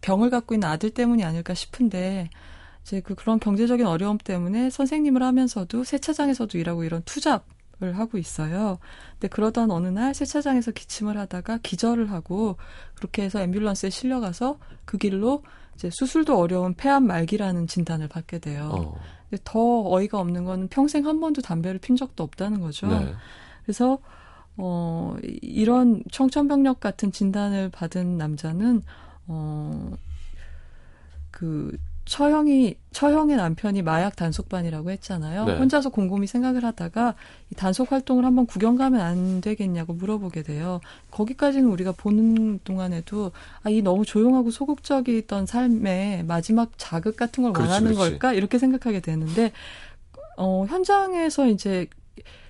병을 0.01 0.31
갖고 0.31 0.55
있는 0.55 0.66
아들 0.66 0.89
때문이 0.89 1.24
아닐까 1.24 1.53
싶은데 1.53 2.31
이제 2.83 3.03
그 3.03 3.14
그런 3.14 3.39
경제적인 3.39 3.87
어려움 3.87 4.16
때문에 4.16 4.70
선생님을 4.70 5.22
하면서도 5.22 5.85
세차장에서도 5.85 6.57
일하고 6.57 6.85
이런 6.85 7.03
투잡을 7.03 7.99
하고 7.99 8.16
있어요. 8.16 8.79
근데 9.12 9.29
그러던 9.29 9.70
어느 9.70 9.89
날 9.89 10.14
세차장에서 10.14 10.70
기침을 10.70 11.18
하다가 11.18 11.59
기절을 11.59 12.11
하고 12.11 12.57
그렇게 12.95 13.24
해서 13.24 13.41
앰뷸런스에 13.41 13.91
실려가서 13.91 14.59
그 14.87 14.97
길로 14.97 15.43
이제 15.74 15.91
수술도 15.93 16.39
어려운 16.39 16.72
폐암 16.72 17.07
말기라는 17.07 17.66
진단을 17.66 18.09
받게 18.09 18.39
돼요. 18.39 18.70
어. 18.72 18.99
근데 19.29 19.43
더 19.45 19.61
어이가 19.91 20.18
없는 20.18 20.45
거는 20.45 20.68
평생 20.68 21.07
한 21.07 21.20
번도 21.20 21.43
담배를 21.43 21.79
핀 21.79 21.95
적도 21.95 22.24
없다는 22.24 22.61
거죠. 22.61 22.87
네. 22.87 23.12
그래서 23.64 23.99
어 24.59 25.16
이- 25.24 25.38
이런 25.42 26.02
청천벽력 26.11 26.80
같은 26.80 27.11
진단을 27.12 27.70
받은 27.70 28.18
남자는 28.18 28.82
어 29.28 29.92
그 31.30 31.76
처형이 32.04 32.74
처형의 32.90 33.36
남편이 33.36 33.82
마약 33.82 34.16
단속반이라고 34.16 34.90
했잖아요. 34.92 35.44
네. 35.44 35.59
혼자서 35.59 35.90
곰곰이 35.90 36.26
생각을 36.26 36.64
하다가 36.64 37.14
이 37.50 37.54
단속 37.54 37.92
활동을 37.92 38.24
한번 38.24 38.46
구경 38.46 38.76
가면 38.76 38.98
안 39.00 39.40
되겠냐고 39.42 39.92
물어보게 39.92 40.42
돼요. 40.42 40.80
거기까지는 41.11 41.68
우리가 41.68 41.92
보는 41.92 42.61
동안에도 42.64 43.32
아 43.62 43.68
이 43.68 43.82
너무 43.82 44.06
조용하고 44.06 44.50
소극적이던 44.50 45.44
삶의 45.44 46.24
마지막 46.24 46.70
자극 46.78 47.14
같은 47.16 47.42
걸 47.44 47.52
그렇지, 47.52 47.70
원하는 47.72 47.92
그렇지. 47.94 48.11
걸까 48.12 48.32
이렇게 48.32 48.59
생각하게 48.59 49.00
되는데 49.00 49.52
어 50.38 50.64
현장에서 50.66 51.46
이제 51.46 51.86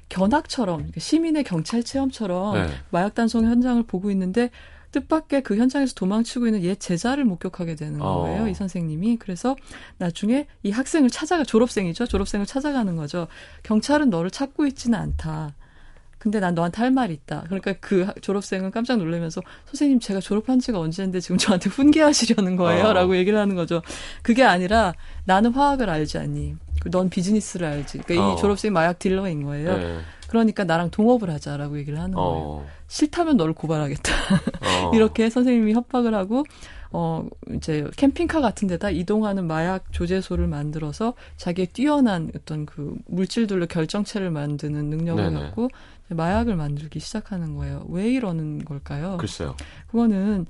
견학처럼 0.09 0.83
이렇게 0.83 1.01
시민의 1.01 1.45
경찰 1.45 1.83
체험처럼 1.83 2.55
네. 2.55 2.69
마약 2.91 3.15
단속 3.15 3.45
현장을 3.45 3.83
보고 3.85 4.11
있는데 4.11 4.51
뜻밖의 4.91 5.43
그 5.43 5.57
현장에서 5.59 5.93
도망치고 5.95 6.47
있는 6.47 6.63
옛 6.63 6.81
제자를 6.81 7.25
목격하게 7.27 7.75
되는 7.75 8.01
어. 8.01 8.23
거예요. 8.23 8.49
이 8.49 8.55
선생님이. 8.55 9.19
그래서 9.19 9.55
나중에 9.99 10.47
이 10.63 10.71
학생을 10.71 11.11
찾아가 11.11 11.45
졸업생이죠. 11.45 12.07
졸업생을 12.07 12.47
찾아가는 12.47 12.97
거죠. 12.97 13.29
경찰은 13.65 14.09
너를 14.09 14.31
찾고 14.31 14.67
있지는 14.67 14.99
않다. 14.99 15.55
근데 16.19 16.41
난 16.41 16.55
너한테 16.55 16.79
할 16.79 16.91
말이 16.91 17.13
있다. 17.15 17.43
그러니까 17.47 17.75
그 17.81 18.03
하- 18.03 18.15
졸업생은 18.21 18.71
깜짝 18.73 18.97
놀라면서 18.97 19.41
선생님 19.67 20.01
제가 20.01 20.19
졸업한 20.21 20.59
지가 20.59 20.81
언제인데 20.81 21.21
지금 21.21 21.37
저한테 21.39 21.69
훈계하시려는 21.71 22.57
거예요. 22.57 22.87
어. 22.87 22.93
라고 22.93 23.17
얘기를 23.17 23.39
하는 23.39 23.55
거죠. 23.55 23.83
그게 24.23 24.43
아니라 24.43 24.95
나는 25.27 25.53
화학을 25.53 25.89
알지 25.89 26.19
않니? 26.19 26.57
넌 26.87 27.11
비즈니스를 27.11 27.67
알지. 27.67 27.99
그러니까 27.99 28.31
어. 28.31 28.35
이 28.35 28.37
졸업생이 28.39 28.71
마약 28.73 28.99
딜러인 28.99 29.43
거예요. 29.43 29.77
네. 29.77 29.99
그러니까 30.29 30.65
나랑 30.65 30.91
동업을 30.91 31.31
하자라고 31.31 31.79
얘기를 31.79 31.99
하는 31.99 32.15
거예요. 32.15 32.45
어. 32.45 32.67
싫다면 32.87 33.37
너를 33.37 33.55
고발하겠다. 33.55 34.13
어. 34.85 34.91
이렇게 34.95 35.31
선생님이 35.31 35.73
협박을 35.75 36.15
하고 36.15 36.45
어 36.91 37.27
이제 37.55 37.87
캠핑카 37.97 38.41
같은 38.41 38.67
데다 38.67 38.89
이동하는 38.91 39.47
마약 39.47 39.93
조제소를 39.93 40.47
만들어서 40.47 41.15
자기의 41.37 41.69
뛰어난 41.69 42.31
어떤 42.35 42.65
그 42.65 42.97
물질들로 43.07 43.67
결정체를 43.67 44.31
만드는 44.31 44.87
능력을 44.87 45.23
네네. 45.23 45.39
갖고 45.39 45.69
마약을 46.09 46.57
만들기 46.57 47.01
시작하는 47.01 47.57
거예요. 47.57 47.85
왜 47.91 48.09
이러는 48.09 48.65
걸까요? 48.65 49.19
글쎄요. 49.19 49.55
그거는 49.89 50.47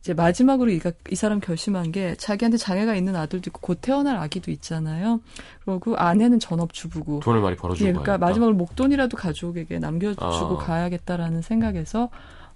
이제 0.00 0.14
마지막으로 0.14 0.70
이가, 0.70 0.92
이 1.10 1.14
사람 1.14 1.40
결심한 1.40 1.92
게 1.92 2.14
자기한테 2.14 2.56
장애가 2.56 2.94
있는 2.94 3.16
아들도 3.16 3.48
있고 3.50 3.60
곧 3.60 3.78
태어날 3.82 4.16
아기도 4.16 4.50
있잖아요. 4.50 5.20
그리고 5.64 5.96
아내는 5.96 6.40
전업주부고. 6.40 7.20
돈을 7.20 7.40
많이 7.40 7.56
벌어주고 7.56 7.86
예, 7.86 7.92
그러니까 7.92 8.12
가야겠다. 8.12 8.26
마지막으로 8.26 8.56
목돈이라도 8.56 9.16
가족에게 9.16 9.78
남겨주고 9.78 10.24
아. 10.24 10.56
가야겠다라는 10.56 11.42
생각에서 11.42 12.08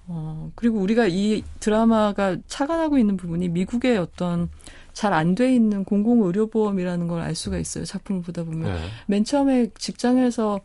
어 0.06 0.50
그리고 0.54 0.78
우리가 0.80 1.06
이 1.06 1.42
드라마가 1.60 2.36
착안하고 2.46 2.98
있는 2.98 3.16
부분이 3.16 3.48
미국의 3.48 3.96
어떤 3.98 4.48
잘 4.94 5.12
안 5.12 5.34
돼 5.34 5.54
있는 5.54 5.84
공공의료보험이라는 5.84 7.08
걸 7.08 7.20
알 7.20 7.34
수가 7.34 7.58
있어요. 7.58 7.84
작품을 7.84 8.22
보다 8.22 8.44
보면 8.44 8.72
네. 8.72 8.78
맨 9.06 9.24
처음에 9.24 9.68
직장에서 9.78 10.60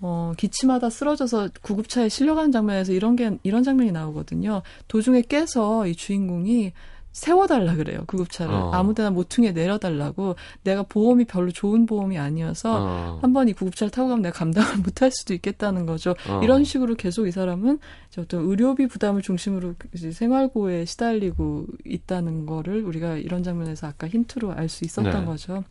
어, 0.00 0.32
기침하다 0.36 0.90
쓰러져서 0.90 1.50
구급차에 1.62 2.08
실려가는 2.08 2.52
장면에서 2.52 2.92
이런 2.92 3.16
게, 3.16 3.38
이런 3.42 3.62
장면이 3.62 3.92
나오거든요. 3.92 4.62
도중에 4.88 5.22
깨서 5.22 5.86
이 5.86 5.94
주인공이 5.94 6.72
세워달라 7.12 7.74
그래요, 7.74 8.04
구급차를. 8.06 8.54
어. 8.54 8.70
아무 8.72 8.94
데나 8.94 9.10
모퉁이에 9.10 9.50
내려달라고. 9.50 10.36
내가 10.62 10.84
보험이 10.84 11.24
별로 11.24 11.50
좋은 11.50 11.84
보험이 11.84 12.18
아니어서 12.18 12.78
어. 12.80 13.18
한번 13.20 13.48
이 13.48 13.52
구급차를 13.52 13.90
타고 13.90 14.08
가면 14.08 14.22
내가 14.22 14.38
감당을 14.38 14.76
못할 14.86 15.10
수도 15.10 15.34
있겠다는 15.34 15.86
거죠. 15.86 16.14
어. 16.28 16.40
이런 16.44 16.62
식으로 16.62 16.94
계속 16.94 17.26
이 17.26 17.32
사람은 17.32 17.80
이제 18.10 18.20
어떤 18.20 18.44
의료비 18.48 18.86
부담을 18.86 19.22
중심으로 19.22 19.74
이제 19.92 20.12
생활고에 20.12 20.84
시달리고 20.84 21.66
있다는 21.84 22.46
거를 22.46 22.84
우리가 22.84 23.16
이런 23.16 23.42
장면에서 23.42 23.88
아까 23.88 24.06
힌트로 24.06 24.52
알 24.52 24.68
수 24.68 24.84
있었던 24.84 25.12
네. 25.12 25.24
거죠. 25.24 25.64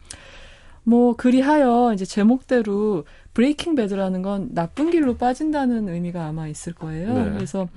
뭐 0.89 1.15
그리하여 1.15 1.91
이제 1.93 2.03
제목대로 2.03 3.05
브레이킹 3.35 3.75
배드라는 3.75 4.23
건 4.23 4.49
나쁜 4.53 4.89
길로 4.89 5.17
빠진다는 5.17 5.87
의미가 5.87 6.25
아마 6.25 6.47
있을 6.47 6.73
거예요. 6.73 7.13
네. 7.13 7.31
그래서 7.31 7.67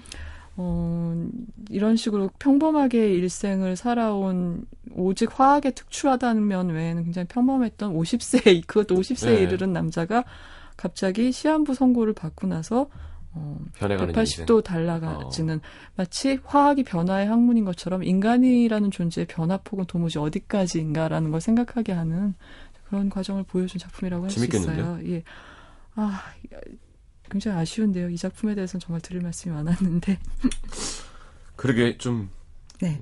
어 0.56 1.26
이런 1.68 1.96
식으로 1.96 2.30
평범하게 2.38 3.12
일생을 3.12 3.76
살아온 3.76 4.64
오직 4.94 5.38
화학에 5.38 5.72
특출하다는 5.72 6.46
면 6.46 6.70
외에는 6.70 7.04
굉장히 7.04 7.28
평범했던 7.28 7.94
50세 7.94 8.64
그것도 8.66 8.94
50세에 8.94 9.34
네. 9.34 9.42
이르는 9.42 9.74
남자가 9.74 10.24
갑자기 10.78 11.32
시한부 11.32 11.74
선고를 11.74 12.14
받고 12.14 12.46
나서 12.46 12.88
어, 13.34 13.58
변해가는 13.74 14.14
인생. 14.14 14.46
180도 14.46 14.64
달라가지는 14.64 15.60
마치 15.96 16.38
화학이 16.44 16.84
변화의 16.84 17.26
학문인 17.26 17.64
것처럼 17.66 18.04
인간이라는 18.04 18.90
존재의 18.90 19.26
변화폭은 19.26 19.84
도무지 19.86 20.18
어디까지인가라는 20.18 21.30
걸 21.30 21.40
생각하게 21.40 21.92
하는 21.92 22.34
그런 22.93 23.09
과정을 23.09 23.45
보여준 23.45 23.78
작품이라고 23.78 24.24
할 24.24 24.30
수? 24.30 24.45
있어요. 24.45 24.99
예. 25.07 25.22
아, 25.95 26.22
굉장히 27.30 27.59
아쉬운데요. 27.59 28.11
이 28.11 28.18
작품에 28.18 28.55
대해서는 28.55 28.82
정말 28.82 29.01
드릴 29.01 29.22
말씀이 29.22 29.55
많았는데. 29.55 30.18
그러게 31.57 31.97
좀 31.97 32.28
네. 32.82 33.01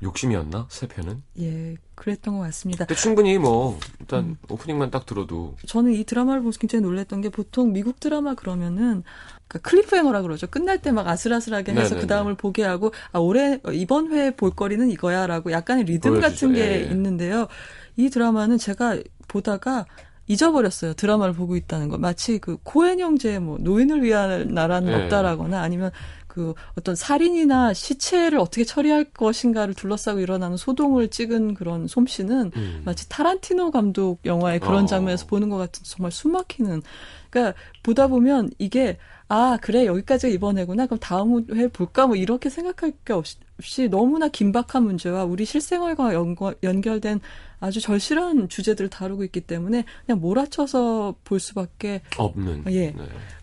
욕심이었나? 0.00 0.68
세 0.70 0.86
편은? 0.86 1.22
예, 1.40 1.76
그랬던 1.96 2.34
것 2.36 2.40
같습니다. 2.44 2.84
근데 2.84 3.00
충분히 3.00 3.36
뭐 3.38 3.80
일단 3.98 4.24
음. 4.24 4.36
오프닝만 4.48 4.90
딱 4.92 5.06
들어도 5.06 5.56
저는 5.66 5.92
이 5.94 6.04
드라마를 6.04 6.40
보면서 6.42 6.60
굉장히 6.60 6.82
놀랬던 6.84 7.22
게 7.22 7.28
보통 7.30 7.72
미국 7.72 7.98
드라마 7.98 8.34
그러면은 8.34 9.02
그러니까 9.48 9.68
클리프행어라 9.68 10.22
그러죠. 10.22 10.46
끝날 10.46 10.80
때 10.82 10.92
막 10.92 11.08
아슬아슬하게 11.08 11.72
해서 11.72 11.82
네네네. 11.96 12.00
그 12.00 12.06
다음을 12.06 12.34
보게 12.36 12.62
하고 12.62 12.92
아 13.10 13.18
올해 13.18 13.58
어, 13.64 13.72
이번 13.72 14.12
회 14.12 14.36
볼거리는 14.36 14.88
이거야라고 14.90 15.50
약간의 15.50 15.84
리듬 15.84 16.12
보여주죠. 16.12 16.46
같은 16.46 16.54
게 16.54 16.60
예, 16.60 16.86
예. 16.86 16.90
있는데요. 16.92 17.48
이 17.96 18.10
드라마는 18.10 18.58
제가 18.58 18.98
보다가 19.28 19.86
잊어버렸어요. 20.28 20.94
드라마를 20.94 21.34
보고 21.34 21.56
있다는 21.56 21.88
거. 21.88 21.98
마치 21.98 22.38
그 22.38 22.58
코엔 22.62 23.00
형제의 23.00 23.40
뭐 23.40 23.58
노인을 23.60 24.02
위한 24.02 24.48
나라는 24.48 24.92
예. 24.92 25.04
없다라거나 25.04 25.60
아니면 25.60 25.90
그 26.26 26.52
어떤 26.76 26.94
살인이나 26.94 27.72
시체를 27.72 28.38
어떻게 28.38 28.64
처리할 28.64 29.04
것인가를 29.04 29.72
둘러싸고 29.72 30.20
일어나는 30.20 30.58
소동을 30.58 31.08
찍은 31.08 31.54
그런 31.54 31.86
솜씨는 31.86 32.52
음. 32.54 32.82
마치 32.84 33.08
타란티노 33.08 33.70
감독 33.70 34.20
영화의 34.26 34.60
그런 34.60 34.84
어. 34.84 34.86
장면에서 34.86 35.26
보는 35.26 35.48
것 35.48 35.56
같은 35.56 35.82
정말 35.84 36.12
숨막히는. 36.12 36.82
그러니까 37.30 37.58
보다 37.82 38.08
보면 38.08 38.50
이게 38.58 38.98
아 39.28 39.58
그래 39.62 39.86
여기까지가 39.86 40.32
이번 40.32 40.58
회구나 40.58 40.84
그럼 40.86 40.98
다음 41.00 41.46
회 41.54 41.68
볼까 41.68 42.06
뭐 42.06 42.16
이렇게 42.16 42.50
생각할 42.50 42.92
게 43.04 43.12
없이, 43.14 43.38
없이 43.58 43.88
너무나 43.88 44.28
긴박한 44.28 44.84
문제와 44.84 45.24
우리 45.24 45.44
실생활과 45.44 46.14
연거, 46.14 46.54
연결 46.62 47.00
된 47.00 47.20
아주 47.58 47.80
절실한 47.80 48.48
주제들을 48.48 48.90
다루고 48.90 49.24
있기 49.24 49.40
때문에 49.40 49.84
그냥 50.04 50.20
몰아쳐서 50.20 51.14
볼 51.24 51.40
수밖에 51.40 52.02
없는. 52.18 52.64
예. 52.68 52.90
네. 52.90 52.94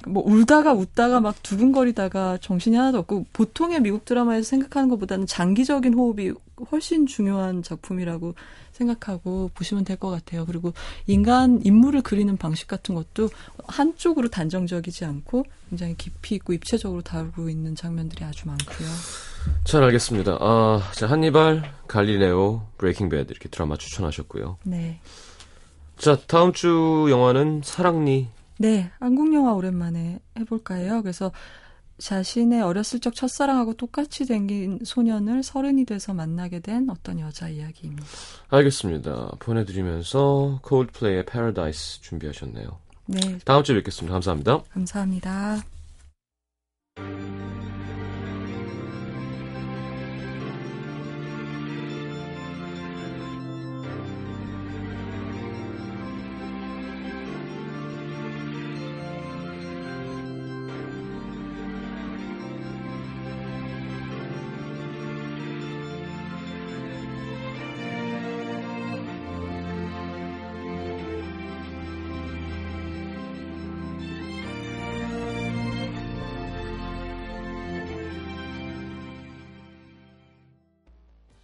뭐 0.05 0.23
울다가 0.25 0.73
웃다가 0.73 1.19
막 1.19 1.41
두근거리다가 1.41 2.37
정신이 2.41 2.75
하나도 2.75 2.99
없고 2.99 3.25
보통의 3.33 3.81
미국 3.81 4.05
드라마에서 4.05 4.47
생각하는 4.47 4.89
것보다는 4.89 5.25
장기적인 5.25 5.95
호흡이 5.95 6.31
훨씬 6.71 7.07
중요한 7.07 7.63
작품이라고 7.63 8.35
생각하고 8.73 9.49
보시면 9.53 9.85
될 9.85 9.97
것 9.97 10.09
같아요. 10.09 10.45
그리고 10.45 10.73
인간 11.07 11.61
인물을 11.63 12.01
그리는 12.01 12.35
방식 12.35 12.67
같은 12.67 12.95
것도 12.95 13.29
한쪽으로 13.67 14.27
단정적이지 14.29 15.05
않고 15.05 15.45
굉장히 15.69 15.95
깊이 15.95 16.35
있고 16.35 16.51
입체적으로 16.53 17.01
다루고 17.01 17.49
있는 17.49 17.75
장면들이 17.75 18.25
아주 18.25 18.47
많고요. 18.47 18.87
잘 19.63 19.83
알겠습니다. 19.83 20.37
아, 20.41 20.81
자, 20.93 21.07
한니발, 21.07 21.71
갈리레오, 21.87 22.61
브레이킹 22.77 23.09
배드 23.09 23.31
이렇게 23.31 23.47
드라마 23.49 23.77
추천하셨고요. 23.77 24.57
네. 24.63 24.99
자, 25.97 26.17
다음 26.27 26.51
주 26.51 27.07
영화는 27.09 27.61
사랑니. 27.63 28.27
네, 28.57 28.91
한국 28.99 29.33
영화 29.33 29.53
오랜만에 29.53 30.19
해볼까요? 30.39 31.01
그래서 31.01 31.31
자신의 31.97 32.61
어렸을 32.61 32.99
적 32.99 33.13
첫사랑하고 33.15 33.75
똑같이 33.75 34.25
생긴 34.25 34.79
소년을 34.83 35.43
서른이 35.43 35.85
돼서 35.85 36.13
만나게 36.13 36.59
된 36.59 36.89
어떤 36.89 37.19
여자 37.19 37.49
이야기입니다. 37.49 38.03
알겠습니다. 38.49 39.31
보내드리면서 39.39 40.59
콜드플레이의 40.63 41.25
Paradise 41.25 42.01
준비하셨네요. 42.01 42.79
네. 43.05 43.19
다음 43.45 43.63
주에 43.63 43.75
뵙겠습니다. 43.75 44.13
감사합니다. 44.13 44.63
감사합니다. 44.71 45.63